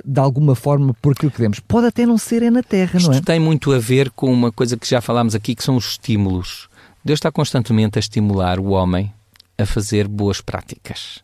de 0.06 0.20
alguma 0.20 0.56
forma 0.56 0.94
por 1.02 1.14
aquilo 1.14 1.32
que 1.32 1.40
demos. 1.40 1.60
Pode 1.60 1.88
até 1.88 2.06
não 2.06 2.18
ser 2.18 2.44
é 2.44 2.50
na 2.50 2.64
Terra, 2.64 2.98
Isto 2.98 3.08
não 3.08 3.14
é? 3.14 3.18
Isto 3.18 3.26
tem 3.26 3.40
muito 3.40 3.74
a 3.74 3.80
ver 3.80 4.12
com 4.12 4.32
uma 4.32 4.52
coisa 4.52 4.78
que 4.78 4.88
já 4.88 5.02
falámos 5.02 5.36
aqui, 5.36 5.56
que 5.56 5.64
são 5.64 5.76
os 5.76 5.92
estímulos. 5.92 6.70
Deus 7.04 7.18
está 7.18 7.32
constantemente 7.32 7.98
a 7.98 8.02
estimular 8.02 8.60
o 8.60 8.70
homem 8.70 9.14
a 9.58 9.66
fazer 9.66 10.08
boas 10.08 10.42
práticas. 10.42 11.24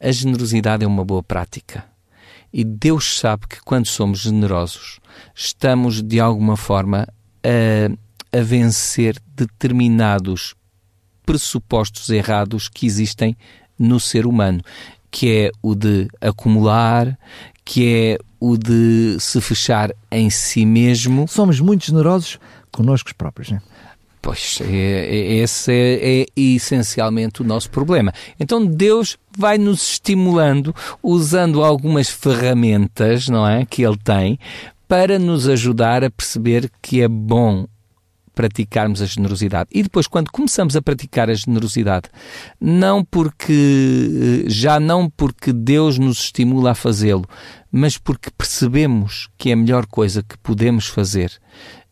A 0.00 0.10
generosidade 0.10 0.84
é 0.84 0.86
uma 0.86 1.04
boa 1.04 1.22
prática. 1.22 1.84
E 2.52 2.64
Deus 2.64 3.18
sabe 3.18 3.46
que 3.46 3.60
quando 3.62 3.86
somos 3.86 4.20
generosos, 4.20 5.00
estamos 5.34 6.02
de 6.02 6.20
alguma 6.20 6.56
forma 6.56 7.06
a, 7.44 8.38
a 8.38 8.42
vencer 8.42 9.16
determinados 9.34 10.54
pressupostos 11.24 12.10
errados 12.10 12.68
que 12.68 12.84
existem 12.84 13.36
no 13.78 13.98
ser 13.98 14.26
humano 14.26 14.62
que 15.12 15.30
é 15.30 15.50
o 15.62 15.76
de 15.76 16.08
acumular, 16.20 17.16
que 17.64 17.94
é 17.94 18.18
o 18.40 18.56
de 18.56 19.16
se 19.20 19.40
fechar 19.40 19.92
em 20.10 20.30
si 20.30 20.66
mesmo. 20.66 21.28
Somos 21.28 21.60
muito 21.60 21.86
generosos 21.86 22.40
connosco 22.72 23.14
próprios, 23.14 23.50
não 23.50 23.58
é? 23.58 23.62
Pois, 24.22 24.60
é, 24.60 24.64
é, 24.64 25.34
esse 25.42 25.72
é, 25.72 26.22
é, 26.22 26.26
essencialmente 26.36 27.42
o 27.42 27.44
nosso 27.44 27.68
problema. 27.68 28.12
Então 28.38 28.64
Deus 28.64 29.18
vai 29.36 29.58
nos 29.58 29.92
estimulando, 29.92 30.74
usando 31.02 31.62
algumas 31.62 32.08
ferramentas, 32.08 33.28
não 33.28 33.46
é, 33.46 33.66
que 33.66 33.82
Ele 33.82 33.98
tem, 33.98 34.38
para 34.86 35.18
nos 35.18 35.48
ajudar 35.48 36.04
a 36.04 36.10
perceber 36.10 36.70
que 36.80 37.02
é 37.02 37.08
bom 37.08 37.66
praticarmos 38.34 39.02
a 39.02 39.06
generosidade. 39.06 39.68
E 39.72 39.82
depois, 39.82 40.06
quando 40.06 40.30
começamos 40.30 40.76
a 40.76 40.82
praticar 40.82 41.30
a 41.30 41.34
generosidade, 41.34 42.08
não 42.60 43.04
porque, 43.04 44.44
já 44.46 44.80
não 44.80 45.08
porque 45.08 45.52
Deus 45.52 45.98
nos 45.98 46.18
estimula 46.20 46.72
a 46.72 46.74
fazê-lo, 46.74 47.24
mas 47.70 47.96
porque 47.96 48.30
percebemos 48.36 49.28
que 49.38 49.50
é 49.50 49.52
a 49.54 49.56
melhor 49.56 49.86
coisa 49.86 50.22
que 50.22 50.36
podemos 50.38 50.86
fazer 50.86 51.32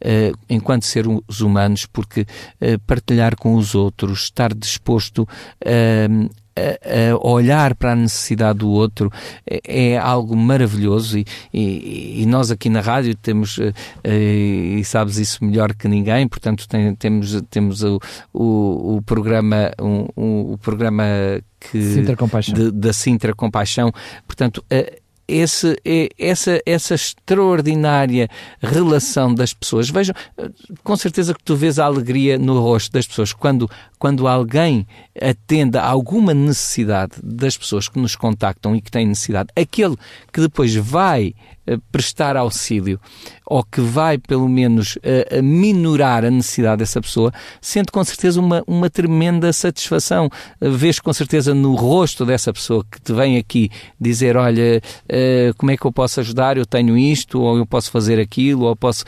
uh, 0.04 0.38
enquanto 0.48 0.84
seres 0.84 1.40
humanos, 1.40 1.86
porque 1.86 2.22
uh, 2.22 2.78
partilhar 2.86 3.36
com 3.36 3.54
os 3.54 3.74
outros, 3.74 4.24
estar 4.24 4.54
disposto 4.54 5.22
uh, 5.22 6.30
a, 6.60 7.26
olhar 7.26 7.74
para 7.74 7.92
a 7.92 7.96
necessidade 7.96 8.60
do 8.60 8.68
outro 8.68 9.10
é, 9.46 9.92
é 9.92 9.98
algo 9.98 10.36
maravilhoso 10.36 11.18
e, 11.18 11.26
e, 11.52 12.22
e, 12.22 12.26
nós 12.26 12.50
aqui 12.50 12.68
na 12.68 12.80
rádio 12.80 13.14
temos 13.14 13.58
e 14.04 14.82
sabes 14.84 15.16
isso 15.16 15.44
melhor 15.44 15.74
que 15.74 15.88
ninguém 15.88 16.26
portanto 16.28 16.68
tem, 16.68 16.94
temos 16.94 17.42
temos 17.50 17.82
o, 17.82 18.00
o, 18.32 18.96
o 18.96 19.02
programa 19.02 19.72
um, 19.80 20.06
um, 20.16 20.52
o 20.52 20.58
programa 20.58 21.04
que 21.58 21.82
Sintra 21.82 22.16
Compaixão. 22.16 22.54
De, 22.54 22.70
da 22.70 22.92
Sintra 22.92 23.34
Compaixão 23.34 23.92
portanto 24.26 24.64
esse, 25.30 25.76
essa, 26.18 26.60
essa 26.66 26.94
extraordinária 26.94 28.28
relação 28.60 29.34
das 29.34 29.54
pessoas. 29.54 29.88
Vejam, 29.88 30.14
com 30.82 30.96
certeza 30.96 31.34
que 31.34 31.42
tu 31.42 31.54
vês 31.54 31.78
a 31.78 31.84
alegria 31.84 32.38
no 32.38 32.60
rosto 32.60 32.92
das 32.92 33.06
pessoas 33.06 33.32
quando, 33.32 33.70
quando 33.98 34.26
alguém 34.26 34.86
atende 35.20 35.78
a 35.78 35.86
alguma 35.86 36.34
necessidade 36.34 37.12
das 37.22 37.56
pessoas 37.56 37.88
que 37.88 37.98
nos 37.98 38.16
contactam 38.16 38.74
e 38.74 38.80
que 38.80 38.90
têm 38.90 39.06
necessidade. 39.06 39.50
Aquele 39.54 39.96
que 40.32 40.40
depois 40.40 40.74
vai 40.74 41.34
eh, 41.59 41.59
prestar 41.90 42.36
auxílio 42.36 43.00
ou 43.46 43.64
que 43.64 43.80
vai, 43.80 44.16
pelo 44.16 44.48
menos, 44.48 44.96
uh, 44.96 45.42
minorar 45.42 46.24
a 46.24 46.30
necessidade 46.30 46.78
dessa 46.78 47.00
pessoa, 47.00 47.32
sente 47.60 47.90
com 47.90 48.02
certeza 48.04 48.40
uma, 48.40 48.62
uma 48.66 48.88
tremenda 48.88 49.52
satisfação. 49.52 50.30
Uh, 50.60 50.70
vês 50.70 51.00
com 51.00 51.12
certeza 51.12 51.52
no 51.54 51.74
rosto 51.74 52.24
dessa 52.24 52.52
pessoa 52.52 52.84
que 52.90 53.00
te 53.00 53.12
vem 53.12 53.36
aqui 53.38 53.70
dizer: 54.00 54.36
Olha, 54.36 54.80
como 55.56 55.72
é 55.72 55.76
que 55.76 55.84
eu 55.84 55.92
posso 55.92 56.20
ajudar? 56.20 56.56
Eu 56.56 56.66
tenho 56.66 56.96
isto, 56.96 57.40
ou 57.40 57.56
eu 57.56 57.66
posso 57.66 57.90
fazer 57.90 58.20
aquilo, 58.20 58.64
ou 58.66 58.76
posso. 58.76 59.04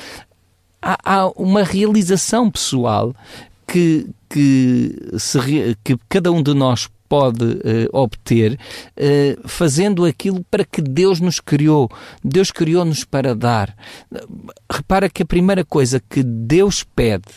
Há, 0.80 0.98
há 1.04 1.28
uma 1.36 1.62
realização 1.62 2.50
pessoal 2.50 3.14
que, 3.66 4.06
que, 4.28 4.94
se, 5.18 5.38
que 5.82 5.96
cada 6.08 6.32
um 6.32 6.42
de 6.42 6.52
nós 6.52 6.88
pode 7.12 7.44
uh, 7.44 7.58
obter 7.92 8.54
uh, 8.54 9.46
fazendo 9.46 10.06
aquilo 10.06 10.42
para 10.50 10.64
que 10.64 10.80
Deus 10.80 11.20
nos 11.20 11.40
criou. 11.40 11.90
Deus 12.24 12.50
criou-nos 12.50 13.04
para 13.04 13.34
dar. 13.34 13.76
Repara 14.70 15.10
que 15.10 15.22
a 15.22 15.26
primeira 15.26 15.62
coisa 15.62 16.00
que 16.00 16.22
Deus 16.22 16.82
pede 16.82 17.28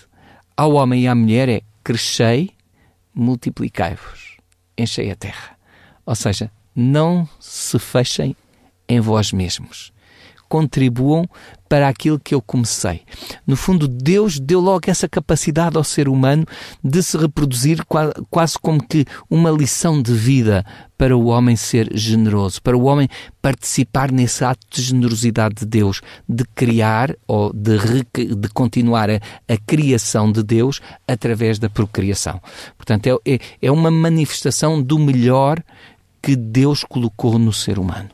ao 0.55 0.75
homem 0.75 1.03
e 1.03 1.08
à 1.10 1.13
mulher 1.13 1.50
é 1.50 1.62
crescei, 1.84 2.51
multiplicai-vos, 3.13 4.38
enchei 4.77 5.12
a 5.12 5.15
terra. 5.17 5.58
Ou 6.05 6.15
seja, 6.15 6.50
não 6.74 7.27
se 7.38 7.77
fechem 7.77 8.34
em 8.88 9.01
vós 9.01 9.34
mesmos. 9.34 9.91
Contribuam 10.47 11.27
para 11.67 11.87
aquilo 11.87 12.19
que 12.19 12.33
eu 12.35 12.41
comecei. 12.41 13.01
No 13.45 13.55
fundo, 13.55 13.87
Deus 13.87 14.39
deu 14.39 14.59
logo 14.59 14.83
essa 14.87 15.09
capacidade 15.09 15.77
ao 15.77 15.83
ser 15.83 16.07
humano 16.07 16.45
de 16.83 17.01
se 17.01 17.17
reproduzir 17.17 17.83
quase 18.29 18.57
como 18.59 18.85
que 18.85 19.05
uma 19.29 19.49
lição 19.49 20.01
de 20.01 20.13
vida 20.13 20.63
para 20.97 21.17
o 21.17 21.25
homem 21.25 21.55
ser 21.55 21.89
generoso, 21.93 22.61
para 22.61 22.77
o 22.77 22.85
homem 22.85 23.09
participar 23.41 24.11
nesse 24.11 24.45
ato 24.45 24.65
de 24.69 24.81
generosidade 24.81 25.55
de 25.55 25.65
Deus, 25.65 26.01
de 26.29 26.45
criar 26.55 27.15
ou 27.27 27.51
de, 27.51 27.77
de 28.35 28.49
continuar 28.49 29.09
a, 29.09 29.15
a, 29.15 29.57
criação 29.65 30.31
de 30.31 30.43
Deus 30.43 30.79
através 31.07 31.59
da 31.59 31.69
procriação. 31.69 32.41
Portanto, 32.77 33.07
é, 33.07 33.33
é, 33.33 33.39
é 33.63 33.71
uma 33.71 33.91
manifestação 33.91 34.81
do 34.81 34.97
melhor 34.97 35.61
que 36.21 36.35
Deus 36.35 36.83
colocou 36.83 37.37
no 37.37 37.51
ser 37.51 37.77
humano. 37.77 38.09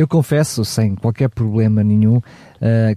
Eu 0.00 0.08
confesso, 0.08 0.64
sem 0.64 0.94
qualquer 0.94 1.28
problema 1.28 1.84
nenhum, 1.84 2.16
uh, 2.16 2.22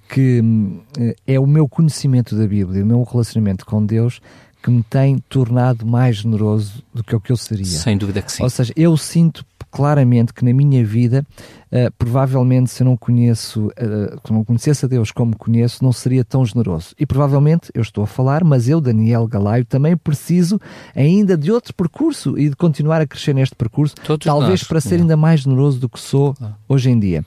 que 0.08 0.40
uh, 0.40 1.14
é 1.28 1.38
o 1.38 1.46
meu 1.46 1.68
conhecimento 1.68 2.34
da 2.34 2.48
Bíblia, 2.48 2.82
o 2.82 2.86
meu 2.86 3.04
relacionamento 3.04 3.66
com 3.66 3.86
Deus 3.86 4.22
que 4.64 4.72
me 4.72 4.82
tem 4.82 5.18
tornado 5.28 5.86
mais 5.86 6.16
generoso 6.16 6.82
do 6.94 7.04
que 7.04 7.14
o 7.14 7.20
que 7.20 7.34
eu 7.34 7.36
seria. 7.36 7.66
Sem 7.66 7.98
dúvida 7.98 8.22
que 8.22 8.32
sim. 8.32 8.42
Ou 8.42 8.50
seja, 8.50 8.72
eu 8.78 8.96
sinto 8.96 9.46
claramente 9.74 10.32
que 10.32 10.46
na 10.46 10.54
minha 10.54 10.86
vida, 10.86 11.26
uh, 11.72 11.92
provavelmente 11.98 12.70
se 12.70 12.84
eu 12.84 12.86
não 12.86 12.96
conheço, 12.96 13.66
uh, 13.70 14.22
se 14.24 14.32
não 14.32 14.44
conhecesse 14.44 14.86
a 14.86 14.88
Deus 14.88 15.12
como 15.12 15.36
conheço, 15.36 15.84
não 15.84 15.92
seria 15.92 16.24
tão 16.24 16.46
generoso. 16.46 16.94
E 17.00 17.08
provavelmente 17.08 17.72
eu 17.74 17.82
estou 17.82 18.04
a 18.04 18.08
falar, 18.08 18.44
mas 18.44 18.70
eu, 18.70 18.80
Daniel 18.80 19.28
Galaio, 19.28 19.66
também 19.66 19.98
preciso 19.98 20.62
ainda 20.96 21.36
de 21.36 21.52
outro 21.52 21.74
percurso 21.74 22.38
e 22.38 22.50
de 22.50 22.56
continuar 22.56 23.02
a 23.02 23.08
crescer 23.08 23.34
neste 23.34 23.56
percurso, 23.56 23.96
Todos 24.06 24.24
talvez 24.24 24.62
nós. 24.62 24.68
para 24.68 24.80
ser 24.80 24.96
ainda 25.00 25.18
mais 25.18 25.42
generoso 25.42 25.80
do 25.80 25.90
que 25.90 26.00
sou 26.00 26.36
ah. 26.40 26.52
hoje 26.70 26.92
em 26.92 27.00
dia. 27.00 27.26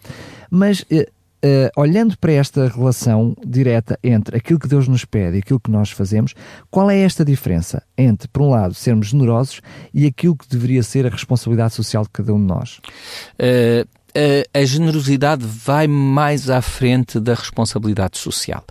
Mas 0.49 0.85
uh, 1.45 1.81
olhando 1.81 2.17
para 2.19 2.33
esta 2.33 2.69
relação 2.69 3.37
direta 3.45 3.99
entre 4.03 4.37
aquilo 4.37 4.59
que 4.59 4.69
Deus 4.69 4.89
nos 4.89 5.05
pede 5.05 5.37
e 5.37 5.41
aquilo 5.41 5.61
que 5.61 5.71
nós 5.71 5.91
fazemos, 5.91 6.35
qual 6.71 6.91
é 6.91 6.99
esta 7.01 7.25
diferença 7.25 7.83
entre, 7.97 8.29
por 8.29 8.43
um 8.43 8.51
lado, 8.51 8.75
sermos 8.75 9.09
generosos 9.09 9.61
e 9.93 10.07
aquilo 10.07 10.37
que 10.37 10.49
deveria 10.49 10.83
ser 10.83 11.07
a 11.07 11.11
responsabilidade 11.11 11.75
social 11.75 12.03
de 12.03 12.11
cada 12.11 12.33
um 12.33 12.41
de 12.41 12.47
nós? 12.47 12.81
Uh, 13.35 13.87
a 14.55 14.65
generosidade 14.65 15.45
vai 15.45 15.87
mais 15.87 16.49
à 16.49 16.63
frente 16.63 17.21
da 17.21 17.35
responsabilidade 17.35 18.17
social. 18.17 18.65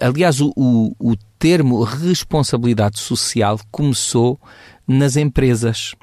Aliás, 0.00 0.40
o, 0.40 0.54
o, 0.56 0.94
o 0.98 1.14
termo 1.38 1.82
responsabilidade 1.82 2.98
social 2.98 3.60
começou 3.70 4.40
nas 4.88 5.16
empresas. 5.16 5.94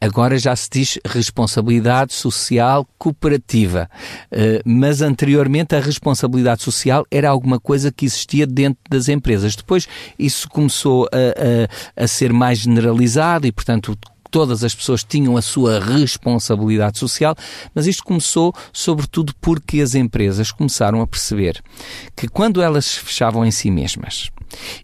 Agora 0.00 0.38
já 0.38 0.54
se 0.54 0.68
diz 0.70 0.98
responsabilidade 1.06 2.12
social 2.12 2.86
cooperativa, 2.98 3.88
uh, 4.30 4.60
mas 4.64 5.00
anteriormente 5.00 5.74
a 5.74 5.80
responsabilidade 5.80 6.62
social 6.62 7.04
era 7.10 7.28
alguma 7.28 7.58
coisa 7.58 7.90
que 7.90 8.04
existia 8.04 8.46
dentro 8.46 8.80
das 8.88 9.08
empresas. 9.08 9.56
Depois 9.56 9.88
isso 10.18 10.48
começou 10.48 11.08
a, 11.12 12.00
a, 12.00 12.04
a 12.04 12.06
ser 12.06 12.32
mais 12.32 12.58
generalizado 12.58 13.46
e, 13.46 13.52
portanto, 13.52 13.96
todas 14.34 14.64
as 14.64 14.74
pessoas 14.74 15.04
tinham 15.04 15.36
a 15.36 15.42
sua 15.42 15.78
responsabilidade 15.78 16.98
social, 16.98 17.36
mas 17.72 17.86
isto 17.86 18.02
começou 18.02 18.52
sobretudo 18.72 19.32
porque 19.40 19.80
as 19.80 19.94
empresas 19.94 20.50
começaram 20.50 21.00
a 21.00 21.06
perceber 21.06 21.62
que 22.16 22.26
quando 22.26 22.60
elas 22.60 22.84
se 22.84 22.98
fechavam 22.98 23.46
em 23.46 23.52
si 23.52 23.70
mesmas 23.70 24.32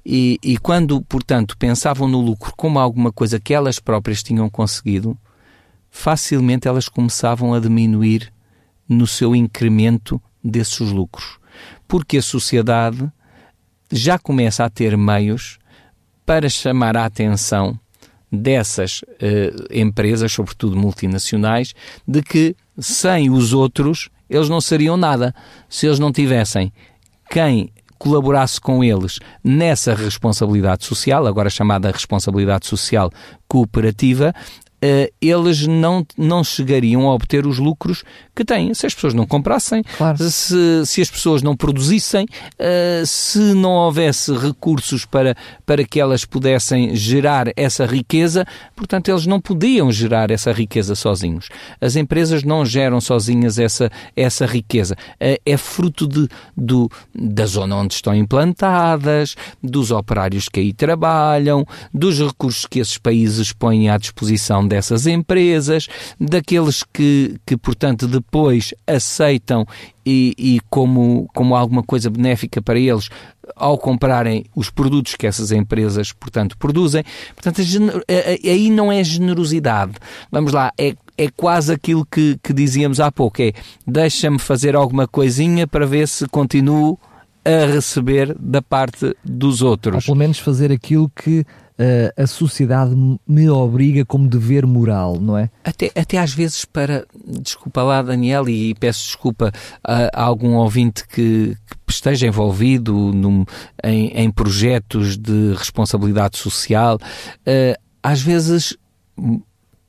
e, 0.06 0.38
e 0.40 0.56
quando, 0.56 1.02
portanto, 1.02 1.58
pensavam 1.58 2.06
no 2.06 2.20
lucro 2.20 2.52
como 2.56 2.78
alguma 2.78 3.10
coisa 3.10 3.40
que 3.40 3.52
elas 3.52 3.80
próprias 3.80 4.22
tinham 4.22 4.48
conseguido, 4.48 5.18
facilmente 5.90 6.68
elas 6.68 6.88
começavam 6.88 7.52
a 7.52 7.58
diminuir 7.58 8.32
no 8.88 9.04
seu 9.04 9.34
incremento 9.34 10.22
desses 10.44 10.92
lucros. 10.92 11.40
Porque 11.88 12.18
a 12.18 12.22
sociedade 12.22 13.10
já 13.90 14.16
começa 14.16 14.64
a 14.64 14.70
ter 14.70 14.96
meios 14.96 15.58
para 16.24 16.48
chamar 16.48 16.96
a 16.96 17.04
atenção 17.04 17.76
dessas 18.30 19.00
uh, 19.02 19.66
empresas, 19.70 20.32
sobretudo 20.32 20.76
multinacionais, 20.76 21.74
de 22.06 22.22
que 22.22 22.56
sem 22.78 23.30
os 23.30 23.52
outros 23.52 24.08
eles 24.28 24.48
não 24.48 24.60
seriam 24.60 24.96
nada. 24.96 25.34
Se 25.68 25.86
eles 25.86 25.98
não 25.98 26.12
tivessem 26.12 26.72
quem 27.28 27.72
colaborasse 27.98 28.58
com 28.60 28.82
eles 28.82 29.18
nessa 29.44 29.94
responsabilidade 29.94 30.84
social, 30.84 31.26
agora 31.26 31.50
chamada 31.50 31.90
responsabilidade 31.90 32.66
social 32.66 33.10
cooperativa, 33.46 34.32
eles 35.20 35.66
não, 35.66 36.06
não 36.16 36.42
chegariam 36.42 37.08
a 37.08 37.14
obter 37.14 37.46
os 37.46 37.58
lucros 37.58 38.02
que 38.34 38.44
têm. 38.44 38.72
Se 38.72 38.86
as 38.86 38.94
pessoas 38.94 39.12
não 39.12 39.26
comprassem, 39.26 39.82
claro. 39.98 40.16
se, 40.18 40.86
se 40.86 41.02
as 41.02 41.10
pessoas 41.10 41.42
não 41.42 41.54
produzissem, 41.54 42.24
uh, 42.24 43.06
se 43.06 43.38
não 43.54 43.72
houvesse 43.72 44.32
recursos 44.32 45.04
para, 45.04 45.36
para 45.66 45.84
que 45.84 46.00
elas 46.00 46.24
pudessem 46.24 46.96
gerar 46.96 47.48
essa 47.54 47.84
riqueza, 47.84 48.46
portanto, 48.74 49.10
eles 49.10 49.26
não 49.26 49.40
podiam 49.40 49.92
gerar 49.92 50.30
essa 50.30 50.52
riqueza 50.52 50.94
sozinhos. 50.94 51.48
As 51.80 51.96
empresas 51.96 52.42
não 52.42 52.64
geram 52.64 53.00
sozinhas 53.00 53.58
essa, 53.58 53.90
essa 54.16 54.46
riqueza. 54.46 54.94
Uh, 55.14 55.36
é 55.44 55.56
fruto 55.56 56.08
de, 56.08 56.26
do, 56.56 56.90
da 57.14 57.44
zona 57.44 57.76
onde 57.76 57.94
estão 57.94 58.14
implantadas, 58.14 59.36
dos 59.62 59.90
operários 59.90 60.48
que 60.48 60.60
aí 60.60 60.72
trabalham, 60.72 61.66
dos 61.92 62.18
recursos 62.18 62.64
que 62.64 62.78
esses 62.78 62.96
países 62.96 63.52
põem 63.52 63.90
à 63.90 63.98
disposição 63.98 64.66
dessas 64.70 65.06
empresas, 65.06 65.88
daqueles 66.18 66.84
que, 66.84 67.36
que 67.44 67.56
portanto, 67.56 68.06
depois 68.06 68.72
aceitam 68.86 69.66
e, 70.06 70.34
e, 70.38 70.60
como, 70.70 71.28
como 71.34 71.56
alguma 71.56 71.82
coisa 71.82 72.08
benéfica 72.08 72.62
para 72.62 72.78
eles 72.78 73.08
ao 73.56 73.76
comprarem 73.76 74.44
os 74.54 74.70
produtos 74.70 75.16
que 75.16 75.26
essas 75.26 75.50
empresas, 75.50 76.12
portanto, 76.12 76.56
produzem. 76.56 77.02
Portanto, 77.34 77.60
aí 78.08 78.70
não 78.70 78.92
é 78.92 79.02
generosidade. 79.02 79.94
Vamos 80.30 80.52
lá, 80.52 80.72
é, 80.78 80.94
é 81.18 81.28
quase 81.28 81.72
aquilo 81.72 82.06
que, 82.06 82.38
que 82.42 82.52
dizíamos 82.52 83.00
há 83.00 83.10
pouco, 83.10 83.42
é 83.42 83.52
deixa-me 83.84 84.38
fazer 84.38 84.76
alguma 84.76 85.06
coisinha 85.08 85.66
para 85.66 85.84
ver 85.84 86.06
se 86.06 86.26
continuo 86.28 86.98
a 87.44 87.66
receber 87.66 88.36
da 88.38 88.62
parte 88.62 89.16
dos 89.24 89.62
outros. 89.62 89.96
Ou 89.96 90.02
pelo 90.02 90.16
menos 90.16 90.38
fazer 90.38 90.70
aquilo 90.70 91.10
que 91.10 91.44
a 92.16 92.26
sociedade 92.26 92.94
me 93.26 93.48
obriga 93.48 94.04
como 94.04 94.28
dever 94.28 94.66
moral, 94.66 95.18
não 95.20 95.36
é? 95.36 95.50
Até, 95.64 95.90
até 95.94 96.18
às 96.18 96.32
vezes 96.32 96.64
para, 96.64 97.06
desculpa 97.40 97.82
lá 97.82 98.02
Daniel 98.02 98.48
e 98.48 98.74
peço 98.74 99.04
desculpa 99.06 99.52
a, 99.82 100.10
a 100.12 100.22
algum 100.22 100.54
ouvinte 100.54 101.06
que, 101.08 101.56
que 101.86 101.92
esteja 101.92 102.26
envolvido 102.26 102.92
num, 102.92 103.44
em, 103.82 104.08
em, 104.08 104.30
projetos 104.30 105.16
de 105.16 105.54
responsabilidade 105.54 106.36
social, 106.36 106.96
uh, 106.96 107.80
às 108.02 108.20
vezes 108.20 108.76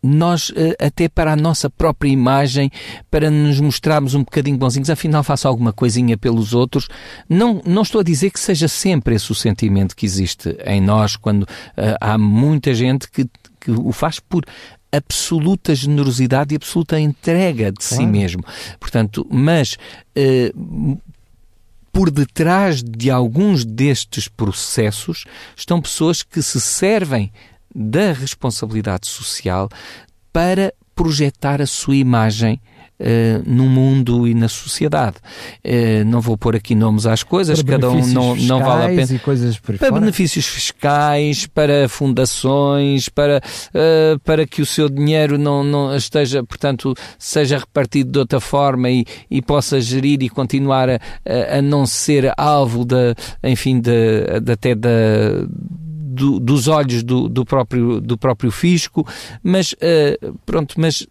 nós, 0.04 0.52
eh, 0.56 0.76
até 0.80 1.08
para 1.08 1.34
a 1.34 1.36
nossa 1.36 1.70
própria 1.70 2.10
imagem, 2.10 2.72
para 3.10 3.30
nos 3.30 3.60
mostrarmos 3.60 4.16
um 4.16 4.24
bocadinho 4.24 4.58
bonzinhos, 4.58 4.90
afinal 4.90 5.24
faço 5.24 5.48
alguma 5.48 5.72
coisinha 5.72 6.18
pelos 6.18 6.54
outros. 6.54 6.88
Não, 7.30 7.62
não 7.66 7.84
estou 7.84 8.02
a 8.02 8.04
dizer 8.04 8.32
que 8.32 8.40
seja 8.40 8.68
sempre 8.68 9.16
esse 9.16 9.32
o 9.32 9.36
sentimento 9.36 9.96
que 9.96 10.06
existe 10.06 10.58
em 10.66 10.82
nós, 10.82 11.16
quando 11.16 11.44
uh, 11.44 11.48
há 12.00 12.18
muita 12.18 12.74
gente 12.74 13.10
que, 13.10 13.30
que 13.60 13.72
o 13.72 13.92
faz 13.92 14.20
por 14.20 14.44
absoluta 14.92 15.74
generosidade 15.74 16.54
e 16.54 16.58
absoluta 16.58 17.00
entrega 17.00 17.72
de 17.72 17.80
claro. 17.80 18.04
si 18.04 18.08
mesmo. 18.08 18.44
Portanto, 18.80 19.26
mas 19.30 19.78
uh, 20.18 21.00
por 21.92 22.10
detrás 22.10 22.82
de 22.82 23.12
alguns 23.12 23.66
destes 23.66 24.28
processos 24.28 25.26
estão 25.56 25.82
pessoas 25.82 26.24
que 26.24 26.42
se 26.42 26.60
servem 26.60 27.32
da 27.74 28.14
responsabilidade 28.14 29.08
social 29.08 29.70
para 30.32 30.74
projetar 30.96 31.62
a 31.62 31.66
sua 31.66 31.96
imagem 31.96 32.60
Uh, 33.04 33.42
no 33.48 33.64
mundo 33.64 34.28
e 34.28 34.36
na 34.36 34.48
sociedade. 34.48 35.16
Uh, 35.66 36.06
não 36.06 36.22
vou 36.22 36.38
pôr 36.38 36.56
aqui 36.56 36.76
nomes 36.76 37.08
às 37.08 37.24
coisas, 37.24 37.64
para 37.64 37.80
cada 37.80 37.90
um 37.90 38.06
não, 38.06 38.36
não 38.36 38.60
vale 38.60 38.84
a 38.84 38.88
pena. 38.90 39.20
Para 39.80 39.90
fora. 39.90 40.02
benefícios 40.02 40.46
fiscais, 40.46 41.48
para 41.48 41.90
fundações, 41.90 43.10
para, 43.10 43.42
uh, 43.70 44.20
para 44.20 44.46
que 44.46 44.62
o 44.62 44.68
seu 44.68 44.88
dinheiro 44.88 45.40
não, 45.40 45.64
não 45.64 45.96
esteja, 45.96 46.44
portanto, 46.44 46.94
seja 47.18 47.58
repartido 47.58 48.12
de 48.12 48.20
outra 48.20 48.40
forma 48.40 48.88
e, 48.92 49.04
e 49.32 49.42
possa 49.42 49.82
gerir 49.82 50.22
e 50.22 50.30
continuar 50.30 50.88
a, 50.88 51.00
a, 51.26 51.58
a 51.58 51.62
não 51.64 51.88
ser 51.88 52.32
alvo 52.38 52.86
da, 52.86 53.16
enfim, 53.44 53.80
de, 53.80 54.40
de 54.44 54.52
até 54.52 54.76
da 54.76 54.90
do, 56.12 56.40
dos 56.40 56.68
olhos 56.68 57.04
do, 57.04 57.30
do, 57.30 57.46
próprio, 57.46 58.02
do 58.02 58.18
próprio 58.18 58.52
fisco, 58.52 59.08
mas 59.42 59.74
uh, 59.74 60.38
pronto, 60.46 60.80
mas 60.80 61.08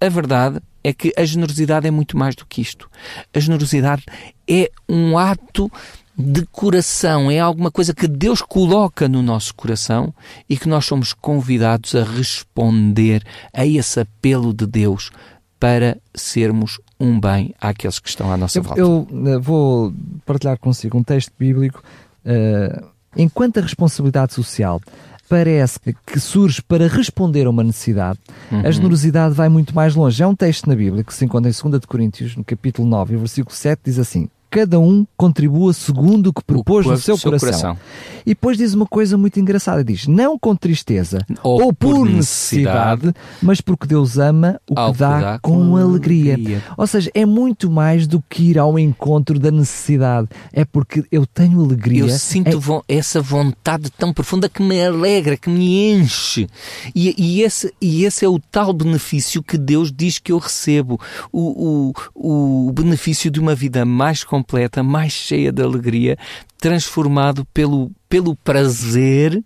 a 0.00 0.08
verdade 0.08 0.60
é 0.84 0.92
que 0.92 1.12
a 1.16 1.24
generosidade 1.24 1.86
é 1.86 1.90
muito 1.90 2.16
mais 2.16 2.34
do 2.34 2.44
que 2.44 2.60
isto. 2.60 2.90
A 3.32 3.40
generosidade 3.40 4.04
é 4.48 4.70
um 4.88 5.16
ato 5.16 5.70
de 6.18 6.44
coração, 6.46 7.30
é 7.30 7.38
alguma 7.38 7.70
coisa 7.70 7.94
que 7.94 8.06
Deus 8.06 8.42
coloca 8.42 9.08
no 9.08 9.22
nosso 9.22 9.54
coração 9.54 10.12
e 10.48 10.58
que 10.58 10.68
nós 10.68 10.84
somos 10.84 11.14
convidados 11.14 11.94
a 11.94 12.04
responder 12.04 13.22
a 13.52 13.64
esse 13.64 14.00
apelo 14.00 14.52
de 14.52 14.66
Deus 14.66 15.10
para 15.58 15.96
sermos 16.14 16.78
um 17.00 17.18
bem 17.18 17.54
àqueles 17.60 17.98
que 17.98 18.08
estão 18.08 18.30
à 18.30 18.36
nossa 18.36 18.58
eu, 18.58 18.62
volta. 18.62 18.80
Eu 18.80 19.08
uh, 19.10 19.40
vou 19.40 19.94
partilhar 20.26 20.58
consigo 20.58 20.98
um 20.98 21.02
texto 21.02 21.32
bíblico. 21.38 21.82
Uh, 22.26 22.92
enquanto 23.16 23.58
a 23.58 23.62
responsabilidade 23.62 24.34
social 24.34 24.80
parece 25.28 25.78
que 26.06 26.20
surge 26.20 26.60
para 26.60 26.86
responder 26.86 27.46
a 27.46 27.50
uma 27.50 27.64
necessidade, 27.64 28.18
uhum. 28.50 28.66
a 28.66 28.70
generosidade 28.70 29.34
vai 29.34 29.48
muito 29.48 29.74
mais 29.74 29.94
longe. 29.94 30.22
É 30.22 30.26
um 30.26 30.34
texto 30.34 30.68
na 30.68 30.74
Bíblia 30.74 31.02
que 31.02 31.14
se 31.14 31.24
encontra 31.24 31.50
em 31.50 31.70
2 31.70 31.86
Coríntios, 31.86 32.36
no 32.36 32.44
capítulo 32.44 32.86
9, 32.86 33.16
versículo 33.16 33.54
7, 33.54 33.80
diz 33.82 33.98
assim: 33.98 34.28
cada 34.52 34.78
um 34.78 35.06
contribua 35.16 35.72
segundo 35.72 36.26
o 36.26 36.32
que 36.32 36.44
propôs 36.44 36.84
o 36.84 36.90
no 36.90 36.98
seu, 36.98 37.16
seu 37.16 37.30
coração. 37.30 37.74
coração. 37.74 37.78
E 38.26 38.30
depois 38.30 38.58
diz 38.58 38.74
uma 38.74 38.84
coisa 38.84 39.16
muito 39.16 39.40
engraçada: 39.40 39.82
diz, 39.82 40.06
não 40.06 40.38
com 40.38 40.54
tristeza 40.54 41.24
ou, 41.42 41.62
ou 41.62 41.72
por 41.72 42.04
necessidade, 42.04 43.06
necessidade, 43.06 43.14
mas 43.40 43.62
porque 43.62 43.86
Deus 43.86 44.18
ama 44.18 44.60
o 44.68 44.74
que 44.74 44.98
dá, 44.98 45.20
dá, 45.20 45.38
com, 45.38 45.52
com 45.52 45.76
alegria. 45.78 46.34
alegria. 46.34 46.62
Ou 46.76 46.86
seja, 46.86 47.10
é 47.14 47.24
muito 47.24 47.70
mais 47.70 48.06
do 48.06 48.22
que 48.28 48.50
ir 48.50 48.58
ao 48.58 48.78
encontro 48.78 49.38
da 49.38 49.50
necessidade. 49.50 50.28
É 50.52 50.66
porque 50.66 51.02
eu 51.10 51.24
tenho 51.24 51.64
alegria. 51.64 52.00
Eu 52.00 52.10
sinto 52.10 52.84
é... 52.86 52.96
essa 52.96 53.22
vontade 53.22 53.90
tão 53.90 54.12
profunda 54.12 54.50
que 54.50 54.62
me 54.62 54.84
alegra, 54.84 55.34
que 55.34 55.48
me 55.48 55.92
enche. 55.92 56.46
E, 56.94 57.14
e, 57.16 57.40
esse, 57.40 57.72
e 57.80 58.04
esse 58.04 58.22
é 58.22 58.28
o 58.28 58.38
tal 58.38 58.70
benefício 58.74 59.42
que 59.42 59.56
Deus 59.56 59.90
diz 59.90 60.18
que 60.18 60.30
eu 60.30 60.36
recebo: 60.36 61.00
o, 61.32 61.92
o, 62.14 62.68
o 62.68 62.72
benefício 62.72 63.30
de 63.30 63.40
uma 63.40 63.54
vida 63.54 63.86
mais 63.86 64.22
completa 64.22 64.41
completa, 64.42 64.82
mais 64.82 65.12
cheia 65.12 65.52
de 65.52 65.62
alegria, 65.62 66.18
transformado 66.58 67.46
pelo, 67.54 67.92
pelo 68.08 68.34
prazer 68.34 69.42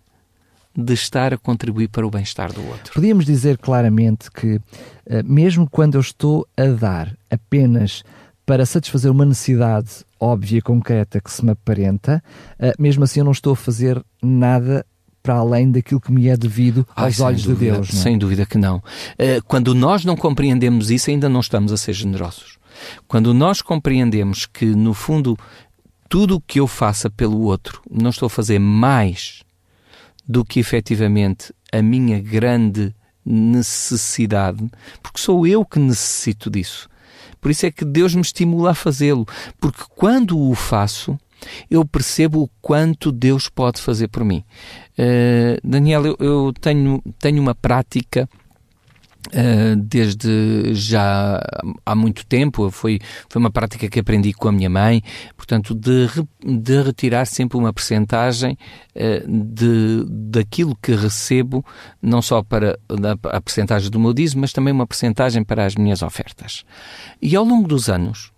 de 0.75 0.93
estar 0.93 1.33
a 1.33 1.39
contribuir 1.39 1.89
para 1.89 2.07
o 2.07 2.11
bem-estar 2.11 2.53
do 2.53 2.67
outro. 2.67 2.93
Podíamos 2.93 3.25
dizer 3.25 3.59
claramente 3.59 4.31
que, 4.31 4.61
eh, 5.07 5.23
mesmo 5.23 5.69
quando 5.69 5.95
eu 5.95 6.01
estou 6.01 6.47
a 6.57 6.67
dar 6.67 7.17
apenas 7.31 8.03
para 8.45 8.65
satisfazer 8.67 9.11
uma 9.11 9.25
necessidade 9.25 10.05
óbvia 10.21 10.59
e 10.59 10.63
concreta 10.63 11.21
que 11.21 11.31
se 11.31 11.45
me 11.45 11.53
aparenta, 11.53 12.23
eh, 12.59 12.75
mesmo 12.79 13.05
assim 13.05 13.21
eu 13.21 13.25
não 13.25 13.33
estou 13.33 13.53
a 13.55 13.57
fazer 13.57 14.03
nada 14.23 14.85
para 15.23 15.35
além 15.35 15.71
daquilo 15.71 16.01
que 16.01 16.13
me 16.13 16.29
é 16.29 16.37
devido 16.37 16.87
aos 16.95 17.21
Ai, 17.21 17.27
olhos 17.27 17.43
dúvida, 17.43 17.73
de 17.73 17.79
Deus. 17.79 17.89
É? 17.91 17.93
Sem 17.93 18.19
dúvida 18.19 18.47
que 18.47 18.57
não. 18.57 18.83
Eh, 19.19 19.41
quando 19.47 19.75
nós 19.75 20.05
não 20.05 20.17
compreendemos 20.17 20.91
isso, 20.91 21.11
ainda 21.11 21.29
não 21.29 21.41
estamos 21.41 21.73
a 21.73 21.77
ser 21.77 21.95
generosos. 21.95 22.56
Quando 23.07 23.33
nós 23.35 23.63
compreendemos 23.63 24.47
que, 24.47 24.67
no 24.67 24.95
fundo, 24.95 25.37
tudo 26.09 26.37
o 26.37 26.41
que 26.41 26.61
eu 26.61 26.67
faça 26.67 27.11
pelo 27.11 27.43
outro, 27.43 27.83
não 27.91 28.11
estou 28.11 28.27
a 28.27 28.31
fazer 28.31 28.59
mais 28.59 29.43
do 30.27 30.45
que 30.45 30.61
efetivamente 30.61 31.53
a 31.73 31.83
minha 31.83 32.21
grande 32.21 32.95
necessidade, 33.25 34.65
porque 35.03 35.21
sou 35.21 35.47
eu 35.47 35.65
que 35.65 35.79
necessito 35.79 36.51
disso. 36.51 36.89
Por 37.41 37.51
isso 37.51 37.67
é 37.67 37.71
que 37.71 37.85
Deus 37.85 38.15
me 38.15 38.23
estimula 38.23 38.71
a 38.71 38.75
fazê-lo, 38.75 39.27
porque 39.61 39.83
quando 39.95 40.39
o 40.39 40.55
faço, 40.55 41.19
eu 41.71 41.85
percebo 41.85 42.43
o 42.43 42.51
quanto 42.61 43.13
Deus 43.13 43.49
pode 43.49 43.81
fazer 43.81 44.09
por 44.09 44.25
mim. 44.25 44.45
Uh, 44.99 45.61
Daniel, 45.63 46.07
eu, 46.07 46.17
eu, 46.19 46.53
tenho, 46.61 47.03
tenho 47.19 47.41
uma 47.41 47.55
prática 47.55 48.29
desde 49.77 50.75
já 50.75 51.43
há 51.85 51.95
muito 51.95 52.25
tempo, 52.27 52.71
foi, 52.71 53.01
foi 53.29 53.41
uma 53.41 53.51
prática 53.51 53.89
que 53.89 54.01
aprendi 54.01 54.33
com 54.33 54.49
a 54.49 54.53
minha 54.53 54.71
mãe, 54.71 55.03
portanto, 55.37 55.75
de, 55.75 56.07
de 56.45 56.83
retirar 56.83 57.25
sempre 57.27 57.59
uma 57.59 57.73
percentagem 57.73 58.57
uh, 58.95 59.29
de, 59.29 60.05
daquilo 60.09 60.77
que 60.81 60.95
recebo, 60.95 61.65
não 62.01 62.23
só 62.23 62.43
para 62.43 62.79
a 63.25 63.41
percentagem 63.41 63.91
do 63.91 63.99
meu 63.99 64.13
dízimo, 64.13 64.43
mas 64.43 64.53
também 64.53 64.73
uma 64.73 64.87
percentagem 64.87 65.45
para 65.45 65.65
as 65.65 65.75
minhas 65.75 66.03
ofertas. 66.03 66.65
E 67.21 67.35
ao 67.35 67.45
longo 67.45 67.69
dos 67.69 67.89
anos, 67.89 68.33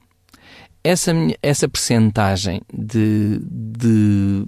essa, 0.83 1.13
essa 1.43 1.69
percentagem 1.69 2.63
de, 2.73 3.41
de 3.43 4.47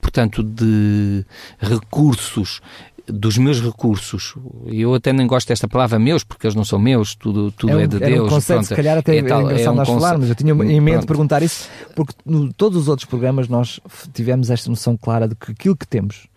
portanto, 0.00 0.42
de 0.42 1.24
recursos 1.58 2.60
dos 3.06 3.36
meus 3.36 3.60
recursos, 3.60 4.34
eu 4.66 4.94
até 4.94 5.12
nem 5.12 5.26
gosto 5.26 5.48
desta 5.48 5.68
palavra 5.68 5.98
meus, 5.98 6.24
porque 6.24 6.46
eles 6.46 6.54
não 6.54 6.64
são 6.64 6.78
meus, 6.78 7.14
tudo, 7.14 7.50
tudo 7.52 7.72
é, 7.72 7.76
um, 7.76 7.80
é 7.80 7.86
de 7.86 7.98
Deus. 7.98 8.26
Um 8.26 8.30
conceito, 8.30 8.58
pronto, 8.58 8.68
se 8.68 8.74
calhar 8.74 8.98
até 8.98 9.16
é, 9.18 9.22
tal, 9.22 9.50
é 9.50 9.62
é 9.62 9.70
um 9.70 9.74
nós 9.74 9.88
falarmos, 9.88 10.28
eu 10.28 10.34
tinha 10.34 10.52
em 10.52 10.80
mente 10.80 10.94
pronto. 10.94 11.06
perguntar 11.06 11.42
isso, 11.42 11.68
porque 11.94 12.14
no 12.24 12.52
todos 12.52 12.78
os 12.78 12.88
outros 12.88 13.06
programas 13.06 13.48
nós 13.48 13.78
tivemos 14.12 14.50
esta 14.50 14.70
noção 14.70 14.96
clara 14.96 15.28
de 15.28 15.34
que 15.34 15.52
aquilo 15.52 15.76
que 15.76 15.86
temos 15.86 16.28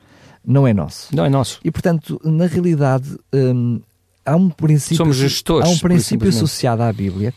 não 0.46 0.68
é 0.68 0.74
nosso. 0.74 1.16
Não 1.16 1.26
é 1.26 1.30
nosso. 1.30 1.60
E 1.64 1.72
portanto, 1.72 2.20
na 2.24 2.48
realidade, 2.48 3.18
hum, 3.34 3.82
há 4.26 4.36
um 4.36 4.50
princípio, 4.50 4.98
Somos 4.98 5.16
gestores, 5.16 5.68
há 5.68 5.72
um 5.72 5.78
princípio 5.78 6.30
associado 6.30 6.84
à 6.84 6.92
Bíblia 6.92 7.34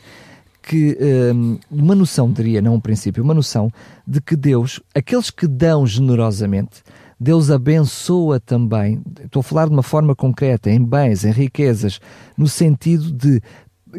que 0.62 0.96
um, 1.34 1.58
uma 1.70 1.94
noção, 1.94 2.30
diria, 2.30 2.60
não 2.60 2.74
um 2.74 2.80
princípio, 2.80 3.22
uma 3.24 3.34
noção 3.34 3.72
de 4.06 4.20
que 4.20 4.36
Deus, 4.36 4.80
aqueles 4.94 5.30
que 5.30 5.46
dão 5.46 5.86
generosamente, 5.86 6.82
Deus 7.20 7.50
abençoa 7.50 8.40
também, 8.40 9.02
estou 9.22 9.40
a 9.40 9.42
falar 9.42 9.66
de 9.66 9.72
uma 9.72 9.82
forma 9.82 10.16
concreta, 10.16 10.70
em 10.70 10.82
bens, 10.82 11.22
em 11.22 11.30
riquezas, 11.30 12.00
no 12.34 12.48
sentido 12.48 13.12
de 13.12 13.42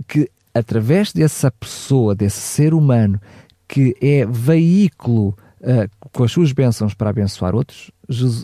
que 0.07 0.27
através 0.53 1.13
dessa 1.13 1.51
pessoa, 1.51 2.15
desse 2.15 2.39
ser 2.39 2.73
humano, 2.73 3.21
que 3.67 3.95
é 4.01 4.25
veículo 4.25 5.37
uh, 5.61 6.09
com 6.11 6.23
as 6.23 6.31
suas 6.31 6.51
bênçãos 6.51 6.95
para 6.95 7.11
abençoar 7.11 7.55
outros, 7.55 7.91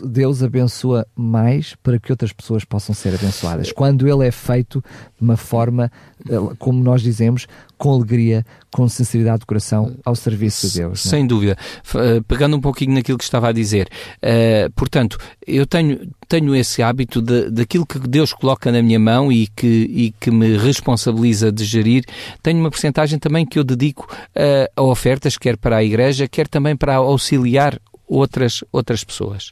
Deus 0.04 0.42
abençoa 0.42 1.06
mais 1.14 1.74
para 1.82 1.98
que 1.98 2.12
outras 2.12 2.32
pessoas 2.32 2.64
possam 2.64 2.94
ser 2.94 3.14
abençoadas. 3.14 3.72
Quando 3.72 4.08
ele 4.08 4.26
é 4.26 4.30
feito 4.30 4.82
de 5.16 5.22
uma 5.22 5.36
forma, 5.36 5.90
eh, 6.28 6.54
como 6.58 6.82
nós 6.82 7.02
dizemos, 7.02 7.46
com 7.76 7.92
alegria, 7.92 8.44
com 8.72 8.88
sinceridade 8.88 9.40
de 9.40 9.46
coração, 9.46 9.94
ao 10.04 10.14
serviço 10.16 10.68
de 10.68 10.78
Deus. 10.78 11.06
É? 11.06 11.08
Sem 11.10 11.26
dúvida. 11.26 11.56
Eh, 11.94 12.20
pegando 12.26 12.56
um 12.56 12.60
pouquinho 12.60 12.94
naquilo 12.94 13.16
que 13.16 13.24
estava 13.24 13.48
a 13.48 13.52
dizer, 13.52 13.88
uh, 14.16 14.70
portanto, 14.72 15.18
eu 15.46 15.66
tenho, 15.66 16.10
tenho 16.26 16.54
esse 16.54 16.82
hábito 16.82 17.22
de, 17.22 17.50
daquilo 17.50 17.86
que 17.86 17.98
Deus 18.00 18.32
coloca 18.32 18.72
na 18.72 18.82
minha 18.82 18.98
mão 18.98 19.30
e 19.30 19.46
que, 19.46 19.66
e 19.66 20.14
que 20.20 20.30
me 20.30 20.56
responsabiliza 20.56 21.52
de 21.52 21.64
gerir, 21.64 22.04
tenho 22.42 22.58
uma 22.58 22.70
porcentagem 22.70 23.18
também 23.18 23.46
que 23.46 23.58
eu 23.58 23.64
dedico 23.64 24.08
uh, 24.10 24.70
a 24.74 24.82
ofertas, 24.82 25.38
quer 25.38 25.56
para 25.56 25.76
a 25.76 25.84
igreja, 25.84 26.26
quer 26.28 26.48
também 26.48 26.76
para 26.76 26.96
auxiliar 26.96 27.78
outras, 28.08 28.64
outras 28.72 29.04
pessoas. 29.04 29.50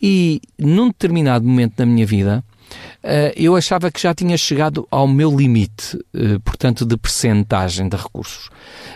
E 0.00 0.40
num 0.58 0.88
determinado 0.88 1.46
momento 1.46 1.76
da 1.76 1.86
minha 1.86 2.06
vida, 2.06 2.44
uh, 3.02 3.32
eu 3.34 3.56
achava 3.56 3.90
que 3.90 4.00
já 4.00 4.14
tinha 4.14 4.36
chegado 4.36 4.86
ao 4.90 5.08
meu 5.08 5.36
limite, 5.36 5.96
uh, 5.96 6.40
portanto, 6.44 6.86
de 6.86 6.96
percentagem 6.96 7.88
de 7.88 7.96
recursos. 7.96 8.46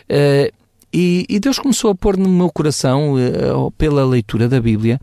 Uh, 0.09 0.53
e, 0.93 1.25
e, 1.29 1.39
Deus 1.39 1.59
começou 1.59 1.91
a 1.91 1.95
pôr 1.95 2.17
no 2.17 2.29
meu 2.29 2.51
coração, 2.51 3.15
pela 3.79 4.05
leitura 4.05 4.49
da 4.49 4.61
Bíblia, 4.61 5.01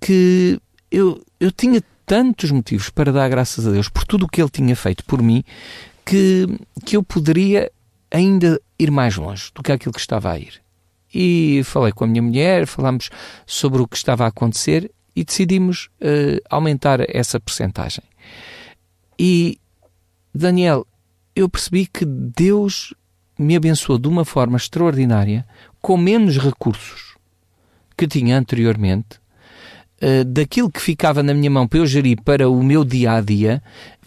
que 0.00 0.58
eu, 0.90 1.22
eu 1.38 1.52
tinha 1.52 1.82
tantos 2.06 2.50
motivos 2.50 2.88
para 2.88 3.12
dar 3.12 3.28
graças 3.28 3.66
a 3.66 3.70
Deus 3.70 3.90
por 3.90 4.06
tudo 4.06 4.24
o 4.24 4.28
que 4.28 4.40
Ele 4.40 4.48
tinha 4.48 4.74
feito 4.74 5.04
por 5.04 5.20
mim, 5.20 5.44
que, 6.06 6.46
que 6.86 6.96
eu 6.96 7.02
poderia 7.02 7.70
ainda 8.10 8.58
ir 8.78 8.90
mais 8.90 9.14
longe 9.18 9.50
do 9.54 9.62
que 9.62 9.72
aquilo 9.72 9.92
que 9.92 10.00
estava 10.00 10.32
a 10.32 10.38
ir 10.38 10.63
e 11.14 11.62
falei 11.64 11.92
com 11.92 12.04
a 12.04 12.06
minha 12.06 12.22
mulher, 12.22 12.66
falámos 12.66 13.08
sobre 13.46 13.80
o 13.80 13.86
que 13.86 13.96
estava 13.96 14.24
a 14.24 14.28
acontecer 14.28 14.90
e 15.14 15.24
decidimos 15.24 15.88
uh, 16.00 16.42
aumentar 16.50 17.00
essa 17.08 17.38
percentagem. 17.38 18.02
E, 19.18 19.58
Daniel, 20.34 20.84
eu 21.36 21.48
percebi 21.48 21.86
que 21.86 22.04
Deus 22.04 22.92
me 23.38 23.54
abençoou 23.54 23.98
de 23.98 24.08
uma 24.08 24.24
forma 24.24 24.56
extraordinária, 24.56 25.46
com 25.80 25.96
menos 25.96 26.36
recursos 26.36 27.14
que 27.96 28.08
tinha 28.08 28.36
anteriormente, 28.36 29.20
uh, 30.02 30.24
daquilo 30.24 30.70
que 30.70 30.80
ficava 30.80 31.22
na 31.22 31.32
minha 31.32 31.50
mão 31.50 31.68
para 31.68 31.78
eu 31.78 31.86
gerir 31.86 32.20
para 32.22 32.48
o 32.48 32.60
meu 32.60 32.84
dia 32.84 33.12
a 33.12 33.20
dia, 33.20 33.62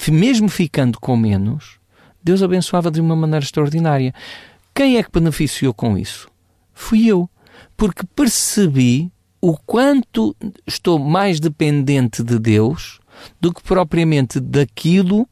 mesmo 0.10 0.50
ficando 0.50 1.00
com 1.00 1.16
menos, 1.16 1.80
Deus 2.22 2.44
abençoava 2.44 2.92
de 2.92 3.00
uma 3.00 3.16
maneira 3.16 3.46
extraordinária. 3.46 4.14
Quem 4.76 4.98
é 4.98 5.04
que 5.04 5.12
beneficiou 5.12 5.74
com 5.74 5.98
isso? 5.98 6.30
Fui 6.78 7.08
eu. 7.08 7.30
Porque 7.76 8.06
percebi 8.16 9.12
o 9.42 9.58
quanto 9.58 10.36
estou 10.66 11.00
mais 11.00 11.40
dependente 11.40 12.24
de 12.24 12.40
Deus 12.40 13.00
do 13.42 13.54
que 13.54 13.62
propriamente 13.64 14.40
daquilo 14.40 15.28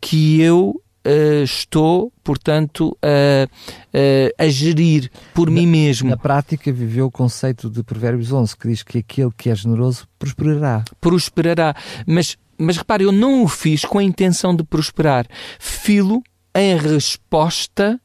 que 0.00 0.40
eu 0.40 0.70
uh, 1.06 1.42
estou, 1.42 2.12
portanto, 2.24 2.96
a, 3.02 3.46
uh, 3.46 4.34
a 4.38 4.48
gerir 4.48 5.10
por 5.34 5.50
na, 5.50 5.56
mim 5.56 5.66
mesmo. 5.66 6.10
Na 6.10 6.16
prática, 6.16 6.72
viveu 6.72 7.06
o 7.06 7.10
conceito 7.10 7.68
de 7.68 7.82
Provérbios 7.82 8.32
11, 8.32 8.56
que 8.56 8.68
diz 8.68 8.82
que 8.82 8.98
aquele 8.98 9.30
que 9.36 9.50
é 9.50 9.54
generoso 9.54 10.08
prosperará. 10.18 10.84
Prosperará. 11.00 11.74
Mas, 12.06 12.38
mas 12.56 12.78
repare, 12.78 13.04
eu 13.04 13.12
não 13.12 13.42
o 13.42 13.48
fiz 13.48 13.84
com 13.84 13.98
a 13.98 14.02
intenção 14.02 14.56
de 14.56 14.64
prosperar. 14.64 15.26
Filo 15.58 16.22
em 16.54 16.76
resposta 16.76 18.00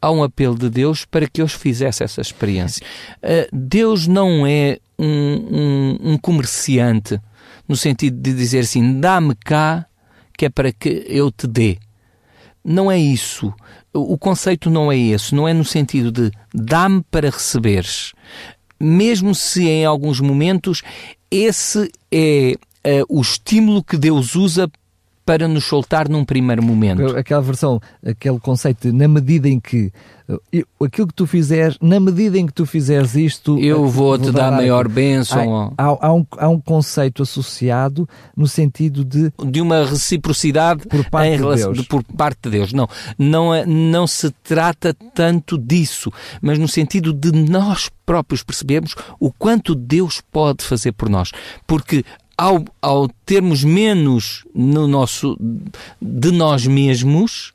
há 0.00 0.10
um 0.10 0.22
apelo 0.22 0.56
de 0.56 0.70
Deus 0.70 1.04
para 1.04 1.28
que 1.28 1.40
eles 1.40 1.52
fizessem 1.52 2.04
essa 2.04 2.20
experiência. 2.20 2.84
Uh, 3.16 3.48
Deus 3.52 4.06
não 4.06 4.46
é 4.46 4.78
um, 4.98 5.06
um, 5.06 5.98
um, 6.12 6.18
comerciante 6.18 7.20
no 7.66 7.76
sentido 7.76 8.20
de 8.20 8.32
dizer 8.32 8.60
assim: 8.60 9.00
dá-me 9.00 9.34
cá, 9.34 9.86
que 10.36 10.46
é 10.46 10.48
para 10.48 10.72
que 10.72 11.04
eu 11.08 11.30
te 11.30 11.46
dê. 11.46 11.78
não 12.64 12.90
é 12.90 12.98
isso. 12.98 13.52
O 13.92 14.18
conceito 14.18 14.70
não 14.70 14.92
é 14.92 14.96
esse, 14.96 15.34
não 15.34 15.48
é 15.48 15.52
no 15.52 15.64
sentido 15.64 16.12
de 16.12 16.30
dá-me 16.54 17.02
para 17.10 17.30
receberes. 17.30 18.12
Mesmo 18.78 19.34
se 19.34 19.66
em 19.66 19.84
alguns 19.84 20.20
momentos 20.20 20.82
esse 21.30 21.90
é 22.12 22.54
uh, 22.86 23.04
o 23.08 23.20
estímulo 23.20 23.82
que 23.82 23.96
Deus 23.96 24.34
usa 24.34 24.70
para 25.28 25.46
nos 25.46 25.66
soltar 25.66 26.08
num 26.08 26.24
primeiro 26.24 26.62
momento. 26.62 27.14
Aquela 27.14 27.42
versão, 27.42 27.78
aquele 28.02 28.40
conceito 28.40 28.90
de, 28.90 28.96
na 28.96 29.06
medida 29.06 29.46
em 29.46 29.60
que 29.60 29.92
eu, 30.50 30.66
aquilo 30.82 31.06
que 31.06 31.12
tu 31.12 31.26
fizeres, 31.26 31.76
na 31.82 32.00
medida 32.00 32.38
em 32.38 32.46
que 32.46 32.52
tu 32.54 32.64
fizeres 32.64 33.14
isto, 33.14 33.58
eu 33.58 33.86
vou-te 33.86 34.24
vou 34.24 34.32
dar, 34.32 34.48
dar 34.48 34.56
maior 34.56 34.88
bênção. 34.88 35.74
Há, 35.76 35.84
há, 35.84 36.06
há, 36.06 36.14
um, 36.14 36.26
há 36.30 36.48
um 36.48 36.58
conceito 36.58 37.22
associado 37.22 38.08
no 38.34 38.48
sentido 38.48 39.04
de 39.04 39.30
de 39.44 39.60
uma 39.60 39.84
reciprocidade 39.84 40.86
por 40.86 41.04
parte, 41.10 41.32
de 41.32 41.36
relação, 41.36 41.72
Deus. 41.72 41.86
por 41.86 42.02
parte 42.02 42.38
de 42.44 42.50
Deus. 42.50 42.72
Não, 42.72 42.88
não, 43.18 43.54
é, 43.54 43.66
não 43.66 44.06
se 44.06 44.30
trata 44.42 44.96
tanto 45.14 45.58
disso, 45.58 46.10
mas 46.40 46.58
no 46.58 46.68
sentido 46.68 47.12
de 47.12 47.32
nós 47.32 47.90
próprios 48.06 48.42
percebermos 48.42 48.94
o 49.20 49.30
quanto 49.30 49.74
Deus 49.74 50.22
pode 50.32 50.64
fazer 50.64 50.92
por 50.92 51.10
nós, 51.10 51.32
porque 51.66 52.02
ao, 52.38 52.64
ao 52.80 53.08
termos 53.26 53.64
menos 53.64 54.44
no 54.54 54.86
nosso 54.86 55.36
de 56.00 56.30
nós 56.30 56.64
mesmos, 56.64 57.52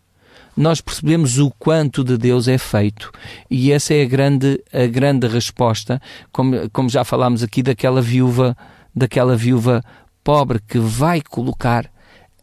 nós 0.58 0.82
percebemos 0.82 1.40
o 1.40 1.50
quanto 1.58 2.04
de 2.04 2.18
Deus 2.18 2.50
é 2.50 2.58
feito. 2.58 3.10
E 3.50 3.72
essa 3.72 3.94
é 3.94 4.04
a 4.04 4.06
grande, 4.06 4.62
a 4.74 4.86
grande 4.86 5.26
resposta, 5.26 6.02
como, 6.34 6.70
como 6.72 6.90
já 6.90 7.06
falámos 7.06 7.42
aqui, 7.42 7.64
daquela 7.64 8.02
viúva, 8.02 8.58
daquela 8.94 9.38
viúva 9.38 9.82
pobre 10.22 10.60
que 10.68 10.78
vai 10.78 11.22
colocar 11.22 11.90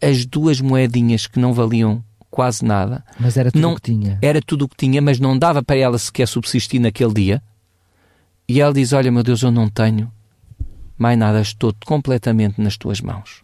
as 0.03 0.24
duas 0.24 0.62
moedinhas 0.62 1.26
que 1.26 1.38
não 1.38 1.53
valiam 1.53 2.03
quase 2.31 2.64
nada. 2.64 3.05
Mas 3.18 3.37
era 3.37 3.53
tudo 3.53 3.68
o 3.68 3.74
que 3.76 3.83
tinha. 3.83 4.18
Era 4.22 4.40
tudo 4.40 4.64
o 4.64 4.68
que 4.68 4.76
tinha, 4.76 5.03
mas 5.03 5.20
não 5.20 5.38
dava 5.38 5.62
para 5.62 5.76
ela 5.76 5.98
sequer 5.98 6.26
subsistir 6.26 6.79
naquele 6.79 7.12
dia. 7.12 7.42
E 8.48 8.61
ela 8.61 8.72
diz: 8.72 8.94
Olha, 8.94 9.12
meu 9.12 9.22
Deus, 9.22 9.42
eu 9.42 9.50
não 9.50 9.68
tenho 9.68 10.11
mais 11.01 11.19
nada, 11.19 11.41
estou 11.41 11.75
completamente 11.87 12.61
nas 12.61 12.77
tuas 12.77 13.01
mãos. 13.01 13.43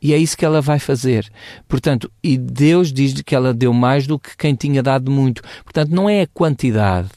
E 0.00 0.12
é 0.12 0.18
isso 0.18 0.36
que 0.36 0.44
ela 0.44 0.60
vai 0.60 0.78
fazer. 0.78 1.26
Portanto, 1.66 2.12
e 2.22 2.36
Deus 2.36 2.92
diz 2.92 3.20
que 3.22 3.34
ela 3.34 3.54
deu 3.54 3.72
mais 3.72 4.06
do 4.06 4.18
que 4.18 4.36
quem 4.36 4.54
tinha 4.54 4.82
dado 4.82 5.10
muito. 5.10 5.42
Portanto, 5.64 5.90
não 5.90 6.08
é 6.08 6.20
a 6.20 6.26
quantidade, 6.26 7.08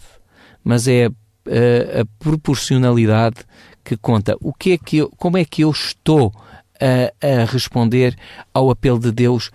mas 0.64 0.88
é 0.88 1.08
a, 1.08 1.10
a, 1.10 2.02
a 2.02 2.06
proporcionalidade 2.18 3.46
que 3.84 3.98
conta. 3.98 4.38
O 4.40 4.54
que 4.54 4.72
é 4.72 4.78
que 4.78 4.98
eu, 4.98 5.10
como 5.18 5.38
é 5.38 5.44
que 5.44 5.64
eu 5.64 5.70
estou 5.70 6.34
a, 6.80 7.28
a 7.42 7.46
responder 7.46 8.18
ao 8.54 8.72
apelo 8.72 8.98
de 8.98 9.12
Deus 9.12 9.52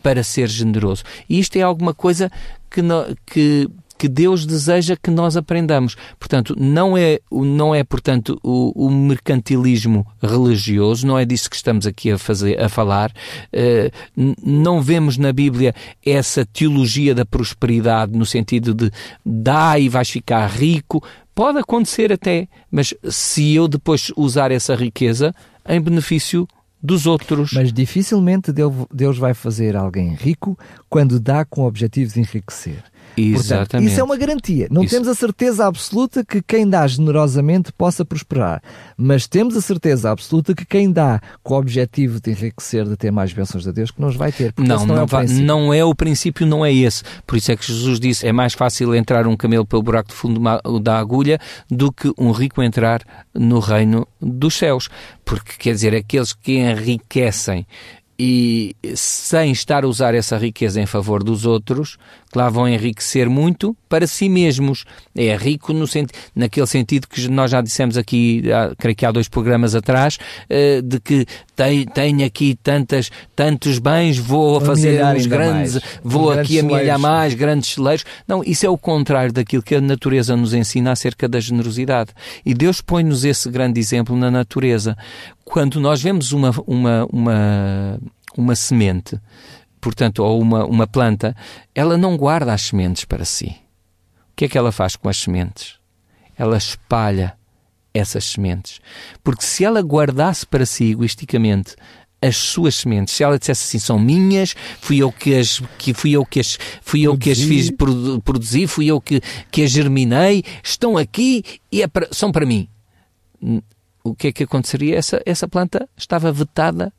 para 0.00 0.22
ser 0.22 0.48
generoso? 0.48 1.02
E 1.28 1.40
isto 1.40 1.56
é 1.56 1.62
alguma 1.62 1.92
coisa 1.92 2.30
que, 2.70 2.80
no, 2.80 3.16
que 3.26 3.68
que 4.02 4.08
Deus 4.08 4.44
deseja 4.44 4.96
que 5.00 5.12
nós 5.12 5.36
aprendamos. 5.36 5.94
Portanto, 6.18 6.56
não 6.58 6.98
é, 6.98 7.20
não 7.30 7.72
é 7.72 7.84
portanto, 7.84 8.36
o, 8.42 8.86
o 8.86 8.90
mercantilismo 8.90 10.04
religioso, 10.20 11.06
não 11.06 11.16
é 11.16 11.24
disso 11.24 11.48
que 11.48 11.54
estamos 11.54 11.86
aqui 11.86 12.10
a, 12.10 12.18
fazer, 12.18 12.60
a 12.60 12.68
falar. 12.68 13.12
Uh, 13.54 14.34
não 14.44 14.82
vemos 14.82 15.16
na 15.16 15.32
Bíblia 15.32 15.72
essa 16.04 16.44
teologia 16.44 17.14
da 17.14 17.24
prosperidade 17.24 18.18
no 18.18 18.26
sentido 18.26 18.74
de 18.74 18.90
dá 19.24 19.78
e 19.78 19.88
vais 19.88 20.10
ficar 20.10 20.48
rico. 20.48 21.00
Pode 21.32 21.60
acontecer 21.60 22.12
até, 22.12 22.48
mas 22.72 22.92
se 23.08 23.54
eu 23.54 23.68
depois 23.68 24.10
usar 24.16 24.50
essa 24.50 24.74
riqueza 24.74 25.32
em 25.64 25.80
benefício 25.80 26.48
dos 26.82 27.06
outros. 27.06 27.52
Mas 27.52 27.72
dificilmente 27.72 28.52
Deus 28.92 29.16
vai 29.16 29.32
fazer 29.32 29.76
alguém 29.76 30.12
rico 30.14 30.58
quando 30.90 31.20
dá 31.20 31.44
com 31.44 31.62
o 31.62 31.66
objetivo 31.68 32.12
de 32.12 32.18
enriquecer. 32.18 32.82
Exatamente. 33.16 33.68
Portanto, 33.70 33.84
isso 33.84 34.00
é 34.00 34.02
uma 34.02 34.16
garantia. 34.16 34.68
Não 34.70 34.82
isso. 34.82 34.94
temos 34.94 35.08
a 35.08 35.14
certeza 35.14 35.66
absoluta 35.66 36.24
que 36.24 36.42
quem 36.42 36.68
dá 36.68 36.86
generosamente 36.86 37.72
possa 37.72 38.04
prosperar, 38.04 38.62
mas 38.96 39.26
temos 39.26 39.56
a 39.56 39.60
certeza 39.60 40.10
absoluta 40.10 40.54
que 40.54 40.64
quem 40.64 40.90
dá 40.90 41.20
com 41.42 41.54
o 41.54 41.58
objetivo 41.58 42.20
de 42.20 42.30
enriquecer, 42.30 42.84
de 42.84 42.96
ter 42.96 43.10
mais 43.10 43.32
bênçãos 43.32 43.64
de 43.64 43.72
Deus, 43.72 43.90
que 43.90 44.00
nos 44.00 44.16
vai 44.16 44.32
ter. 44.32 44.54
Não, 44.58 44.86
não, 44.86 44.86
não, 44.86 45.02
é 45.02 45.06
vai, 45.06 45.26
não, 45.26 45.74
é 45.74 45.84
o 45.84 45.94
princípio, 45.94 46.46
não 46.46 46.64
é 46.64 46.72
esse. 46.72 47.02
Por 47.26 47.36
isso 47.36 47.52
é 47.52 47.56
que 47.56 47.66
Jesus 47.66 47.98
disse: 48.00 48.26
é 48.26 48.32
mais 48.32 48.54
fácil 48.54 48.94
entrar 48.94 49.26
um 49.26 49.36
camelo 49.36 49.66
pelo 49.66 49.82
buraco 49.82 50.08
de 50.08 50.14
fundo 50.14 50.40
da 50.80 50.98
agulha 50.98 51.38
do 51.70 51.92
que 51.92 52.12
um 52.18 52.30
rico 52.32 52.62
entrar 52.62 53.02
no 53.34 53.58
reino 53.58 54.06
dos 54.20 54.54
céus. 54.54 54.88
Porque 55.24 55.52
quer 55.58 55.74
dizer, 55.74 55.94
aqueles 55.94 56.32
que 56.32 56.58
enriquecem 56.58 57.66
e 58.18 58.76
sem 58.94 59.50
estar 59.50 59.84
a 59.84 59.88
usar 59.88 60.14
essa 60.14 60.36
riqueza 60.38 60.80
em 60.80 60.86
favor 60.86 61.24
dos 61.24 61.44
outros, 61.44 61.96
que 62.32 62.38
lá 62.38 62.48
vão 62.48 62.66
enriquecer 62.66 63.28
muito 63.28 63.76
para 63.88 64.06
si 64.06 64.26
mesmos. 64.26 64.86
É 65.14 65.36
rico 65.36 65.74
no 65.74 65.86
senti 65.86 66.14
naquele 66.34 66.66
sentido 66.66 67.06
que 67.06 67.28
nós 67.28 67.50
já 67.50 67.60
dissemos 67.60 67.98
aqui, 67.98 68.42
há, 68.50 68.74
creio 68.74 68.96
que 68.96 69.04
há 69.04 69.12
dois 69.12 69.28
programas 69.28 69.74
atrás, 69.74 70.18
uh, 70.48 70.80
de 70.80 70.98
que 70.98 71.26
tenho, 71.54 71.84
tenho 71.86 72.26
aqui 72.26 72.58
tantas, 72.62 73.10
tantos 73.36 73.78
bens, 73.78 74.16
vou 74.16 74.60
fazer 74.62 75.04
uns 75.04 75.26
grandes, 75.26 75.74
mais. 75.74 75.84
vou 76.02 76.32
aqui 76.32 76.58
amelhar 76.58 76.98
mais, 76.98 77.34
grandes 77.34 77.74
celeiros. 77.74 78.04
Não, 78.26 78.42
isso 78.42 78.64
é 78.64 78.70
o 78.70 78.78
contrário 78.78 79.32
daquilo 79.32 79.62
que 79.62 79.74
a 79.74 79.80
natureza 79.80 80.34
nos 80.34 80.54
ensina 80.54 80.92
acerca 80.92 81.28
da 81.28 81.38
generosidade. 81.38 82.12
E 82.46 82.54
Deus 82.54 82.80
põe-nos 82.80 83.24
esse 83.24 83.50
grande 83.50 83.78
exemplo 83.78 84.16
na 84.16 84.30
natureza. 84.30 84.96
Quando 85.44 85.78
nós 85.78 86.00
vemos 86.00 86.32
uma, 86.32 86.50
uma, 86.66 87.06
uma, 87.12 88.00
uma 88.38 88.56
semente, 88.56 89.20
portanto, 89.82 90.20
ou 90.20 90.40
uma, 90.40 90.64
uma 90.64 90.86
planta, 90.86 91.36
ela 91.74 91.98
não 91.98 92.16
guarda 92.16 92.54
as 92.54 92.62
sementes 92.62 93.04
para 93.04 93.24
si. 93.24 93.56
O 94.30 94.36
que 94.36 94.44
é 94.44 94.48
que 94.48 94.56
ela 94.56 94.70
faz 94.70 94.94
com 94.94 95.08
as 95.08 95.18
sementes? 95.18 95.74
Ela 96.38 96.56
espalha 96.56 97.36
essas 97.92 98.24
sementes. 98.24 98.80
Porque 99.24 99.44
se 99.44 99.64
ela 99.64 99.80
guardasse 99.80 100.46
para 100.46 100.64
si 100.64 100.92
egoisticamente 100.92 101.74
as 102.22 102.36
suas 102.36 102.76
sementes, 102.76 103.14
se 103.14 103.24
ela 103.24 103.36
dissesse 103.36 103.64
assim, 103.64 103.84
são 103.84 103.98
minhas, 103.98 104.54
fui 104.80 104.98
eu 104.98 105.10
que 105.10 105.34
as, 105.34 105.60
que 105.76 105.92
fui 105.92 106.12
eu 106.12 106.24
que 106.24 106.38
as, 106.38 106.56
fui 106.80 107.02
eu 107.02 107.18
que 107.18 107.32
as 107.32 107.40
fiz 107.40 107.68
produzir, 108.24 108.68
fui 108.68 108.86
eu 108.86 109.00
que, 109.00 109.20
que 109.50 109.64
as 109.64 109.70
germinei, 109.72 110.44
estão 110.62 110.96
aqui 110.96 111.42
e 111.72 111.82
é 111.82 111.88
para, 111.88 112.08
são 112.12 112.30
para 112.30 112.46
mim. 112.46 112.68
O 114.04 114.14
que 114.14 114.28
é 114.28 114.32
que 114.32 114.44
aconteceria? 114.44 114.96
Essa, 114.96 115.20
essa 115.26 115.48
planta 115.48 115.88
estava 115.96 116.30
vetada 116.30 116.92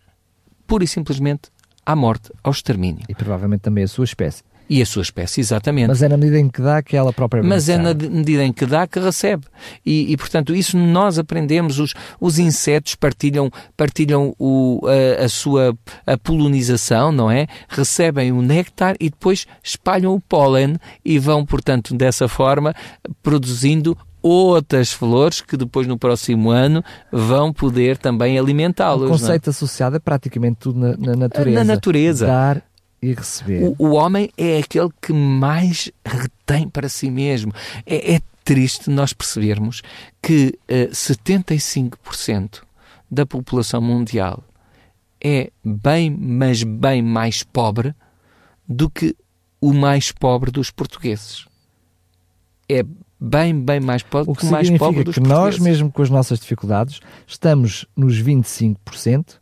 pura 0.68 0.84
e 0.84 0.88
simplesmente 0.88 1.54
à 1.86 1.96
morte, 1.96 2.32
ao 2.44 2.52
extermínio. 2.52 3.04
E 3.08 3.16
provavelmente 3.16 3.62
também 3.62 3.84
a 3.84 3.88
sua 3.88 4.06
espécie. 4.06 4.44
E 4.70 4.82
a 4.82 4.86
sua 4.86 5.02
espécie, 5.02 5.42
exatamente. 5.42 5.88
Mas 5.90 6.02
é 6.02 6.10
na 6.10 6.18
medida 6.18 6.40
em 6.40 6.50
que 6.50 6.62
dá 6.62 6.82
que 6.82 6.96
ela 6.96 7.12
própria 7.12 7.44
Mas 7.44 7.68
é 7.68 7.78
na 7.78 7.94
medida 7.94 8.44
em 8.44 8.54
que 8.54 8.66
dá 8.66 8.88
que 8.88 9.00
recebe. 9.00 9.46
E, 9.86 10.12
e 10.12 10.18
portanto, 10.18 10.56
isso 10.56 10.78
nós 10.78 11.20
aprendemos. 11.20 11.80
Os, 11.80 11.94
os 12.20 12.40
insetos 12.40 12.96
partilham, 12.96 13.52
partilham 13.76 14.34
o, 14.40 14.82
a, 15.20 15.26
a, 15.26 15.30
sua 15.30 15.78
a 16.08 16.18
polinização, 16.18 17.12
não 17.12 17.30
é? 17.30 17.46
Recebem 17.68 18.32
o 18.32 18.42
néctar 18.42 18.96
e 19.00 19.10
depois 19.10 19.46
espalham 19.62 20.14
o 20.14 20.22
pólen 20.22 20.78
e 21.04 21.20
vão, 21.20 21.46
portanto, 21.46 21.94
dessa 21.94 22.28
forma, 22.28 22.74
produzindo 23.22 23.98
outras 24.24 24.94
flores 24.94 25.42
que 25.42 25.58
depois 25.58 25.86
no 25.86 25.98
próximo 25.98 26.50
ano 26.50 26.84
vão 27.12 27.52
poder 27.52 27.98
também 27.98 28.40
alimentá-los. 28.40 29.08
O 29.08 29.12
conceito 29.12 29.50
associado 29.50 29.98
é 29.98 30.00
praticamente 30.00 30.58
tudo 30.62 30.80
na, 30.80 30.96
na 30.96 31.16
natureza. 31.16 31.60
Na 31.60 31.64
natureza. 31.64 32.26
Dar 32.26 32.64
e 33.02 33.14
receber. 33.14 33.76
O, 33.78 33.90
o, 33.90 33.92
homem 33.96 34.32
é 34.38 34.60
aquele 34.60 34.90
que 35.02 35.12
mais 35.12 35.92
retém 36.06 36.70
para 36.70 36.88
si 36.88 37.12
mesmo. 37.12 37.52
É, 37.86 38.16
é 38.16 38.22
triste 38.46 38.90
nós 38.90 39.12
percebermos 39.12 39.82
que 40.22 40.58
uh, 40.70 40.74
eh, 40.74 40.88
75% 40.88 42.62
da 43.12 43.26
população 43.26 43.82
mundial 43.82 44.44
é 45.22 45.52
bem, 45.64 46.10
mas 46.10 46.64
bem 46.64 47.02
mais 47.02 47.44
pobre 47.44 47.94
do 48.68 48.90
que 48.90 49.16
o 49.62 49.74
mais 49.74 50.12
pobre 50.12 50.52
dos 50.52 50.72
portugueses. 50.72 51.46
É 52.70 52.84
bem, 53.24 53.58
bem 53.58 53.80
mais 53.80 54.04
pobre 54.04 54.32
o 54.32 54.36
que, 54.36 54.46
mais 54.46 54.70
pobre 54.72 55.04
dos 55.04 55.16
que 55.16 55.22
nós, 55.22 55.58
mesmo 55.58 55.90
com 55.92 56.02
as 56.02 56.10
nossas 56.10 56.40
dificuldades, 56.40 57.00
estamos 57.26 57.86
nos 57.96 58.22
25% 58.22 59.40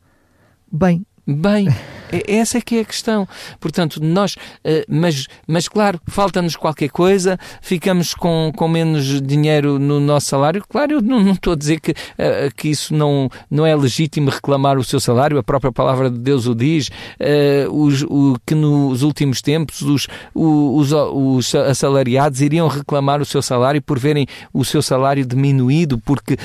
bem 0.72 1.06
bem. 1.26 1.68
É, 2.12 2.36
essa 2.36 2.58
é 2.58 2.62
que 2.62 2.76
é 2.76 2.82
a 2.82 2.86
questão. 2.86 3.28
Portanto, 3.60 4.00
nós, 4.04 4.36
eh, 4.64 4.86
mas, 4.88 5.28
mas 5.48 5.68
claro, 5.68 6.00
falta-nos 6.08 6.56
qualquer 6.56 6.90
coisa, 6.90 7.40
ficamos 7.62 8.14
com, 8.14 8.52
com 8.56 8.68
menos 8.68 9.22
dinheiro 9.22 9.80
no 9.80 10.00
nosso 10.00 10.28
salário. 10.28 10.64
Claro, 10.68 10.94
eu 10.94 11.02
não, 11.02 11.22
não 11.22 11.32
estou 11.32 11.54
a 11.54 11.56
dizer 11.56 11.80
que, 11.80 11.94
eh, 12.18 12.50
que 12.56 12.70
isso 12.70 12.94
não, 12.94 13.30
não 13.50 13.66
é 13.66 13.76
legítimo 13.76 14.30
reclamar 14.30 14.78
o 14.78 14.84
seu 14.84 15.00
salário, 15.00 15.38
a 15.38 15.44
própria 15.44 15.72
palavra 15.72 16.10
de 16.10 16.20
Deus 16.20 16.46
o 16.46 16.54
diz, 16.54 16.90
eh, 17.20 17.66
os, 17.72 18.04
o, 18.04 18.38
que 18.46 18.54
nos 18.54 19.04
últimos 19.04 19.42
tempos 19.42 19.82
os, 19.82 20.08
os, 20.36 20.92
os 20.92 21.56
assalariados 21.56 22.42
iriam 22.42 22.68
reclamar 22.68 23.22
o 23.22 23.26
seu 23.26 23.42
salário 23.42 23.82
por 23.82 23.98
verem 23.98 24.28
o 24.54 24.66
seu 24.66 24.82
salário 24.82 25.26
diminuído, 25.26 25.98
porque, 26.00 26.38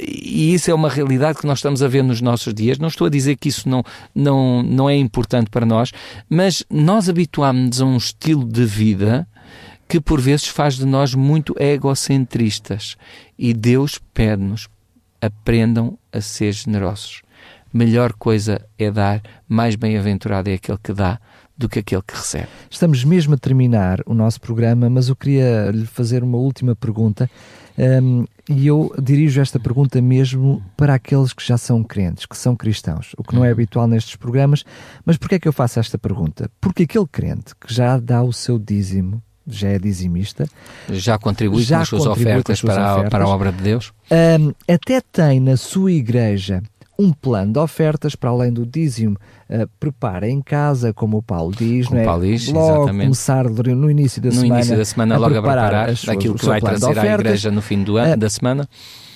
e 0.00 0.52
isso 0.54 0.70
é 0.70 0.74
uma 0.74 0.88
realidade 0.88 1.38
que 1.38 1.46
nós 1.46 1.58
estamos 1.58 1.82
a 1.82 1.88
ver 1.88 2.02
nos 2.02 2.20
nossos 2.20 2.52
dias. 2.52 2.78
Não 2.78 2.88
estou 2.88 3.06
a 3.06 3.10
dizer 3.10 3.36
que 3.36 3.48
isso 3.48 3.68
não, 3.68 3.84
não, 4.22 4.62
não 4.62 4.88
é 4.88 4.96
importante 4.96 5.50
para 5.50 5.66
nós, 5.66 5.92
mas 6.28 6.64
nós 6.70 7.08
habituámos-nos 7.08 7.80
a 7.80 7.84
um 7.84 7.96
estilo 7.96 8.44
de 8.44 8.64
vida 8.64 9.26
que 9.88 10.00
por 10.00 10.20
vezes 10.20 10.46
faz 10.46 10.76
de 10.76 10.86
nós 10.86 11.14
muito 11.14 11.54
egocentristas. 11.58 12.96
E 13.38 13.52
Deus 13.52 14.00
pede-nos: 14.14 14.68
aprendam 15.20 15.98
a 16.10 16.20
ser 16.20 16.52
generosos. 16.52 17.22
Melhor 17.72 18.12
coisa 18.14 18.60
é 18.78 18.90
dar, 18.90 19.22
mais 19.48 19.76
bem-aventurado 19.76 20.50
é 20.50 20.54
aquele 20.54 20.78
que 20.82 20.92
dá 20.92 21.18
do 21.56 21.68
que 21.68 21.78
aquele 21.78 22.02
que 22.02 22.14
recebe. 22.14 22.48
Estamos 22.70 23.04
mesmo 23.04 23.34
a 23.34 23.38
terminar 23.38 24.00
o 24.06 24.14
nosso 24.14 24.40
programa, 24.40 24.90
mas 24.90 25.08
eu 25.08 25.16
queria 25.16 25.70
lhe 25.70 25.86
fazer 25.86 26.22
uma 26.22 26.38
última 26.38 26.74
pergunta. 26.74 27.30
Um, 27.78 28.24
e 28.48 28.66
eu 28.66 28.92
dirijo 29.00 29.40
esta 29.40 29.58
pergunta 29.58 30.00
mesmo 30.00 30.62
para 30.76 30.94
aqueles 30.94 31.32
que 31.32 31.46
já 31.46 31.56
são 31.56 31.82
crentes, 31.82 32.26
que 32.26 32.36
são 32.36 32.56
cristãos, 32.56 33.14
o 33.16 33.22
que 33.22 33.34
não 33.34 33.44
é 33.44 33.48
uhum. 33.48 33.52
habitual 33.52 33.86
nestes 33.86 34.16
programas. 34.16 34.64
Mas 35.04 35.16
porquê 35.16 35.36
é 35.36 35.38
que 35.38 35.48
eu 35.48 35.52
faço 35.52 35.78
esta 35.78 35.96
pergunta? 35.96 36.50
Porque 36.60 36.82
aquele 36.82 37.06
crente 37.06 37.54
que 37.56 37.72
já 37.72 37.98
dá 37.98 38.22
o 38.22 38.32
seu 38.32 38.58
dízimo, 38.58 39.22
já 39.46 39.68
é 39.68 39.78
dizimista, 39.78 40.48
já 40.90 41.18
contribui 41.18 41.62
já 41.62 41.78
com 41.78 41.82
as 41.82 41.88
suas 41.88 42.06
ofertas, 42.06 42.58
suas 42.58 42.74
para, 42.74 42.92
ofertas, 42.92 43.10
para 43.10 43.24
a 43.24 43.28
obra 43.28 43.52
de 43.52 43.62
Deus, 43.62 43.92
um, 44.10 44.52
até 44.72 45.00
tem 45.00 45.40
na 45.40 45.56
sua 45.56 45.92
igreja 45.92 46.62
um 46.98 47.12
plano 47.12 47.52
de 47.52 47.58
ofertas 47.58 48.14
para 48.14 48.30
além 48.30 48.52
do 48.52 48.66
dízimo. 48.66 49.16
Uh, 49.54 49.68
prepara 49.78 50.26
em 50.30 50.40
casa, 50.40 50.94
como 50.94 51.18
o 51.18 51.22
Paulo 51.22 51.52
diz, 51.54 51.86
como 51.86 51.96
não 51.96 52.02
é? 52.02 52.06
Paulo 52.06 52.24
diz, 52.24 52.48
logo 52.48 52.84
exatamente. 52.84 53.04
começar 53.04 53.44
no 53.44 53.90
início 53.90 54.22
da 54.22 54.28
no 54.30 54.34
semana. 54.34 54.48
No 54.48 54.56
início 54.60 54.76
da 54.78 54.84
semana, 54.86 55.14
a 55.14 55.18
logo 55.18 55.32
preparar 55.34 55.64
a 55.64 55.68
preparar 55.68 55.96
suas, 55.96 56.16
aquilo 56.16 56.34
que 56.36 56.46
vai 56.46 56.60
trazer 56.60 56.98
à 56.98 57.14
igreja 57.14 57.50
no 57.50 57.60
fim 57.60 57.82
do 57.82 57.98
ano, 57.98 58.14
uh, 58.14 58.16
da 58.16 58.30
semana. 58.30 58.66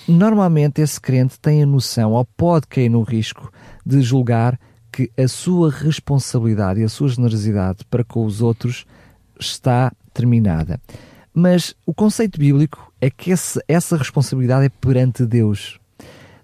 Normalmente 0.07 0.79
esse 0.79 1.01
crente 1.01 1.39
tem 1.39 1.63
a 1.63 1.65
noção, 1.65 2.11
ou 2.11 2.23
pode 2.23 2.67
cair 2.67 2.87
no 2.87 3.01
risco, 3.01 3.51
de 3.83 3.99
julgar 4.01 4.59
que 4.91 5.11
a 5.17 5.27
sua 5.27 5.71
responsabilidade 5.71 6.81
e 6.81 6.83
a 6.83 6.89
sua 6.89 7.09
generosidade 7.09 7.79
para 7.89 8.03
com 8.03 8.23
os 8.23 8.39
outros 8.39 8.85
está 9.39 9.91
terminada. 10.13 10.79
Mas 11.33 11.75
o 11.85 11.93
conceito 11.93 12.39
bíblico 12.39 12.91
é 12.99 13.09
que 13.09 13.31
esse, 13.31 13.59
essa 13.67 13.97
responsabilidade 13.97 14.65
é 14.65 14.69
perante 14.69 15.25
Deus. 15.25 15.79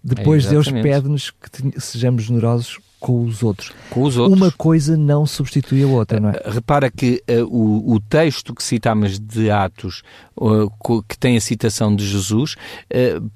Depois 0.03 0.45
é 0.45 0.49
Deus 0.49 0.69
pede-nos 0.69 1.31
que 1.31 1.79
sejamos 1.79 2.23
generosos 2.23 2.79
com 3.03 3.25
os 3.25 3.43
outros. 3.43 3.73
Com 3.89 4.03
os 4.03 4.15
outros. 4.15 4.41
Uma 4.41 4.49
coisa 4.49 4.95
não 4.95 5.25
substitui 5.25 5.83
a 5.83 5.87
outra, 5.87 6.21
não 6.21 6.29
é? 6.29 6.35
Eh, 6.37 6.49
repara 6.49 6.89
que 6.89 7.21
uh, 7.29 7.43
o, 7.43 7.95
o, 7.95 7.99
texto 7.99 8.55
que 8.55 8.63
citamos 8.63 9.19
de 9.19 9.51
Atos, 9.51 10.03
uh, 10.37 10.71
que 11.03 11.17
tem 11.19 11.35
a 11.35 11.41
citação 11.41 11.93
de 11.93 12.07
Jesus, 12.07 12.55
uh, 12.93 13.29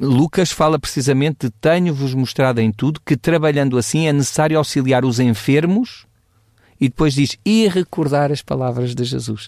Lucas 0.00 0.50
fala 0.50 0.78
precisamente 0.78 1.46
de 1.46 1.50
tenho-vos 1.50 2.14
mostrado 2.14 2.62
em 2.62 2.72
tudo 2.72 3.02
que 3.04 3.14
trabalhando 3.14 3.76
assim 3.76 4.06
é 4.06 4.14
necessário 4.14 4.56
auxiliar 4.56 5.04
os 5.04 5.20
enfermos 5.20 6.06
e 6.82 6.88
depois 6.88 7.14
diz, 7.14 7.38
e 7.46 7.68
recordar 7.68 8.32
as 8.32 8.42
palavras 8.42 8.92
de 8.92 9.04
Jesus, 9.04 9.46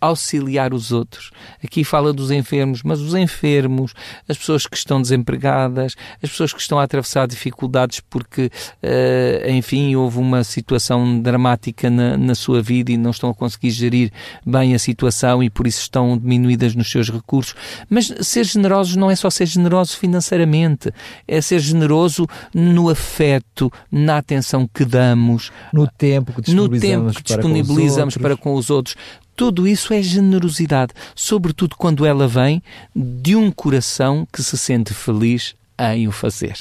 auxiliar 0.00 0.72
os 0.72 0.92
outros. 0.92 1.32
Aqui 1.64 1.82
fala 1.82 2.12
dos 2.12 2.30
enfermos, 2.30 2.84
mas 2.84 3.00
os 3.00 3.12
enfermos, 3.12 3.92
as 4.28 4.38
pessoas 4.38 4.68
que 4.68 4.76
estão 4.76 5.02
desempregadas, 5.02 5.96
as 6.22 6.30
pessoas 6.30 6.52
que 6.52 6.60
estão 6.60 6.78
a 6.78 6.84
atravessar 6.84 7.26
dificuldades 7.26 7.98
porque, 7.98 8.52
uh, 8.84 9.50
enfim, 9.50 9.96
houve 9.96 10.18
uma 10.18 10.44
situação 10.44 11.20
dramática 11.20 11.90
na, 11.90 12.16
na 12.16 12.36
sua 12.36 12.62
vida 12.62 12.92
e 12.92 12.96
não 12.96 13.10
estão 13.10 13.30
a 13.30 13.34
conseguir 13.34 13.70
gerir 13.70 14.12
bem 14.46 14.72
a 14.72 14.78
situação 14.78 15.42
e 15.42 15.50
por 15.50 15.66
isso 15.66 15.80
estão 15.80 16.16
diminuídas 16.16 16.76
nos 16.76 16.88
seus 16.88 17.10
recursos. 17.10 17.56
Mas 17.88 18.14
ser 18.20 18.44
generosos 18.44 18.94
não 18.94 19.10
é 19.10 19.16
só 19.16 19.28
ser 19.28 19.46
generoso 19.46 19.96
financeiramente, 19.96 20.92
é 21.26 21.40
ser 21.40 21.58
generoso 21.58 22.28
no 22.54 22.88
afeto, 22.88 23.72
na 23.90 24.18
atenção 24.18 24.70
que 24.72 24.84
damos, 24.84 25.50
no 25.72 25.88
tempo 25.88 26.40
que 26.40 26.59
no 26.68 26.80
tempo 26.80 27.12
que 27.12 27.22
disponibilizamos 27.22 28.16
para 28.16 28.36
com 28.36 28.54
os 28.54 28.70
outros. 28.70 28.96
Tudo 29.36 29.66
isso 29.66 29.94
é 29.94 30.02
generosidade, 30.02 30.92
sobretudo 31.14 31.76
quando 31.76 32.04
ela 32.04 32.28
vem 32.28 32.62
de 32.94 33.34
um 33.34 33.50
coração 33.50 34.26
que 34.30 34.42
se 34.42 34.58
sente 34.58 34.92
feliz 34.92 35.54
em 35.78 36.06
o 36.06 36.12
fazer. 36.12 36.56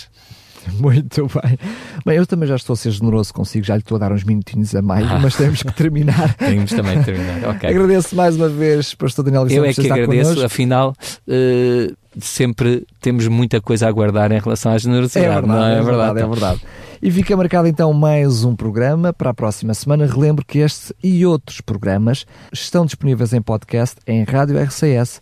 Muito 0.73 1.27
bem. 1.27 1.57
Bem, 2.05 2.17
eu 2.17 2.25
também 2.25 2.47
já 2.47 2.55
estou 2.55 2.73
a 2.73 2.77
ser 2.77 2.91
generoso 2.91 3.33
consigo, 3.33 3.65
já 3.65 3.75
lhe 3.75 3.81
estou 3.81 3.95
a 3.95 3.99
dar 3.99 4.11
uns 4.11 4.23
minutinhos 4.23 4.75
a 4.75 4.81
mais, 4.81 5.09
ah. 5.09 5.19
mas 5.19 5.35
temos 5.35 5.63
que 5.63 5.73
terminar. 5.73 6.33
temos 6.37 6.71
também 6.71 6.99
que 6.99 7.05
terminar, 7.05 7.49
ok. 7.49 7.69
Agradeço 7.69 8.15
mais 8.15 8.35
uma 8.35 8.49
vez, 8.49 8.93
Pastor 8.93 9.25
Daniel 9.25 9.45
Vicente, 9.45 9.57
Eu 9.57 9.65
é 9.65 9.73
que 9.73 9.91
agradeço, 9.91 10.29
connosco. 10.29 10.45
afinal, 10.45 10.95
uh, 11.27 11.97
sempre 12.19 12.85
temos 13.01 13.27
muita 13.27 13.61
coisa 13.61 13.87
a 13.87 13.91
guardar 13.91 14.31
em 14.31 14.39
relação 14.39 14.71
à 14.71 14.77
generosidade. 14.77 15.25
É 15.25 15.29
verdade, 15.29 15.47
não 15.47 15.65
é, 15.65 15.79
é 15.79 15.81
verdade, 15.81 16.19
é 16.19 16.27
verdade. 16.27 16.61
E 17.01 17.09
fica 17.09 17.35
marcado 17.35 17.67
então 17.67 17.93
mais 17.93 18.43
um 18.43 18.53
programa 18.55 19.13
para 19.13 19.29
a 19.29 19.33
próxima 19.33 19.73
semana. 19.73 20.05
Relembro 20.05 20.45
que 20.45 20.59
este 20.59 20.93
e 21.01 21.25
outros 21.25 21.61
programas 21.61 22.25
estão 22.51 22.85
disponíveis 22.85 23.31
em 23.31 23.41
podcast 23.41 23.95
em 24.05 24.23
radiorcs.pt. 24.23 25.21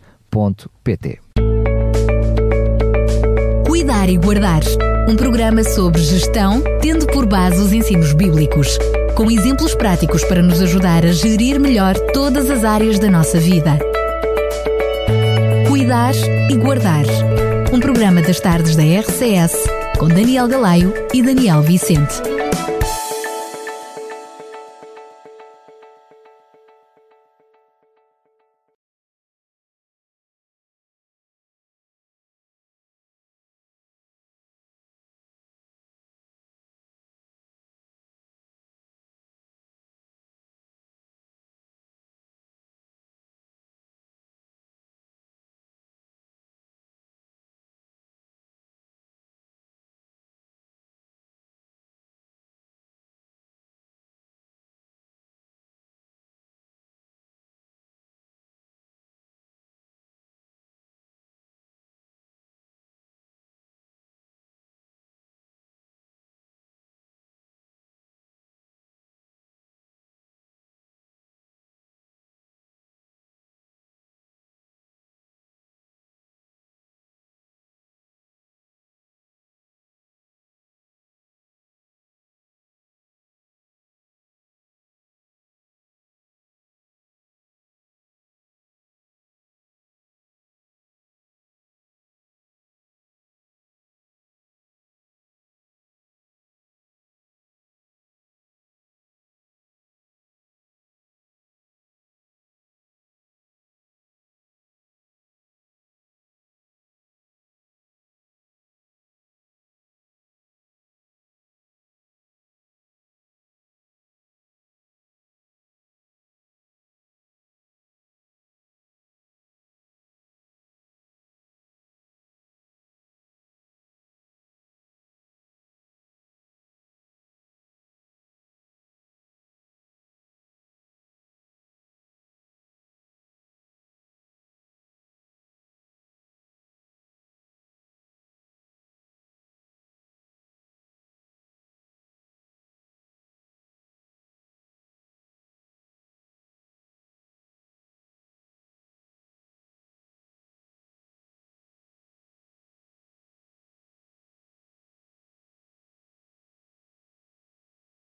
Cuidar 3.67 4.09
e 4.09 4.17
Guardar 4.17 4.61
um 5.07 5.15
programa 5.15 5.63
sobre 5.63 6.01
gestão, 6.01 6.61
tendo 6.81 7.05
por 7.07 7.25
base 7.27 7.61
os 7.61 7.71
ensinos 7.71 8.11
bíblicos, 8.11 8.77
com 9.15 9.29
exemplos 9.31 9.73
práticos 9.75 10.23
para 10.25 10.41
nos 10.41 10.59
ajudar 10.61 11.05
a 11.05 11.11
gerir 11.11 11.59
melhor 11.59 11.95
todas 12.11 12.49
as 12.49 12.63
áreas 12.63 12.99
da 12.99 13.09
nossa 13.09 13.39
vida. 13.39 13.79
Cuidar 15.67 16.13
e 16.49 16.55
Guardar 16.57 17.05
um 17.71 17.79
programa 17.79 18.21
das 18.21 18.39
tardes 18.39 18.75
da 18.75 18.83
RCS 18.83 19.76
com 19.97 20.07
Daniel 20.07 20.47
Galaio 20.47 20.93
e 21.13 21.21
Daniel 21.21 21.61
Vicente. 21.61 22.36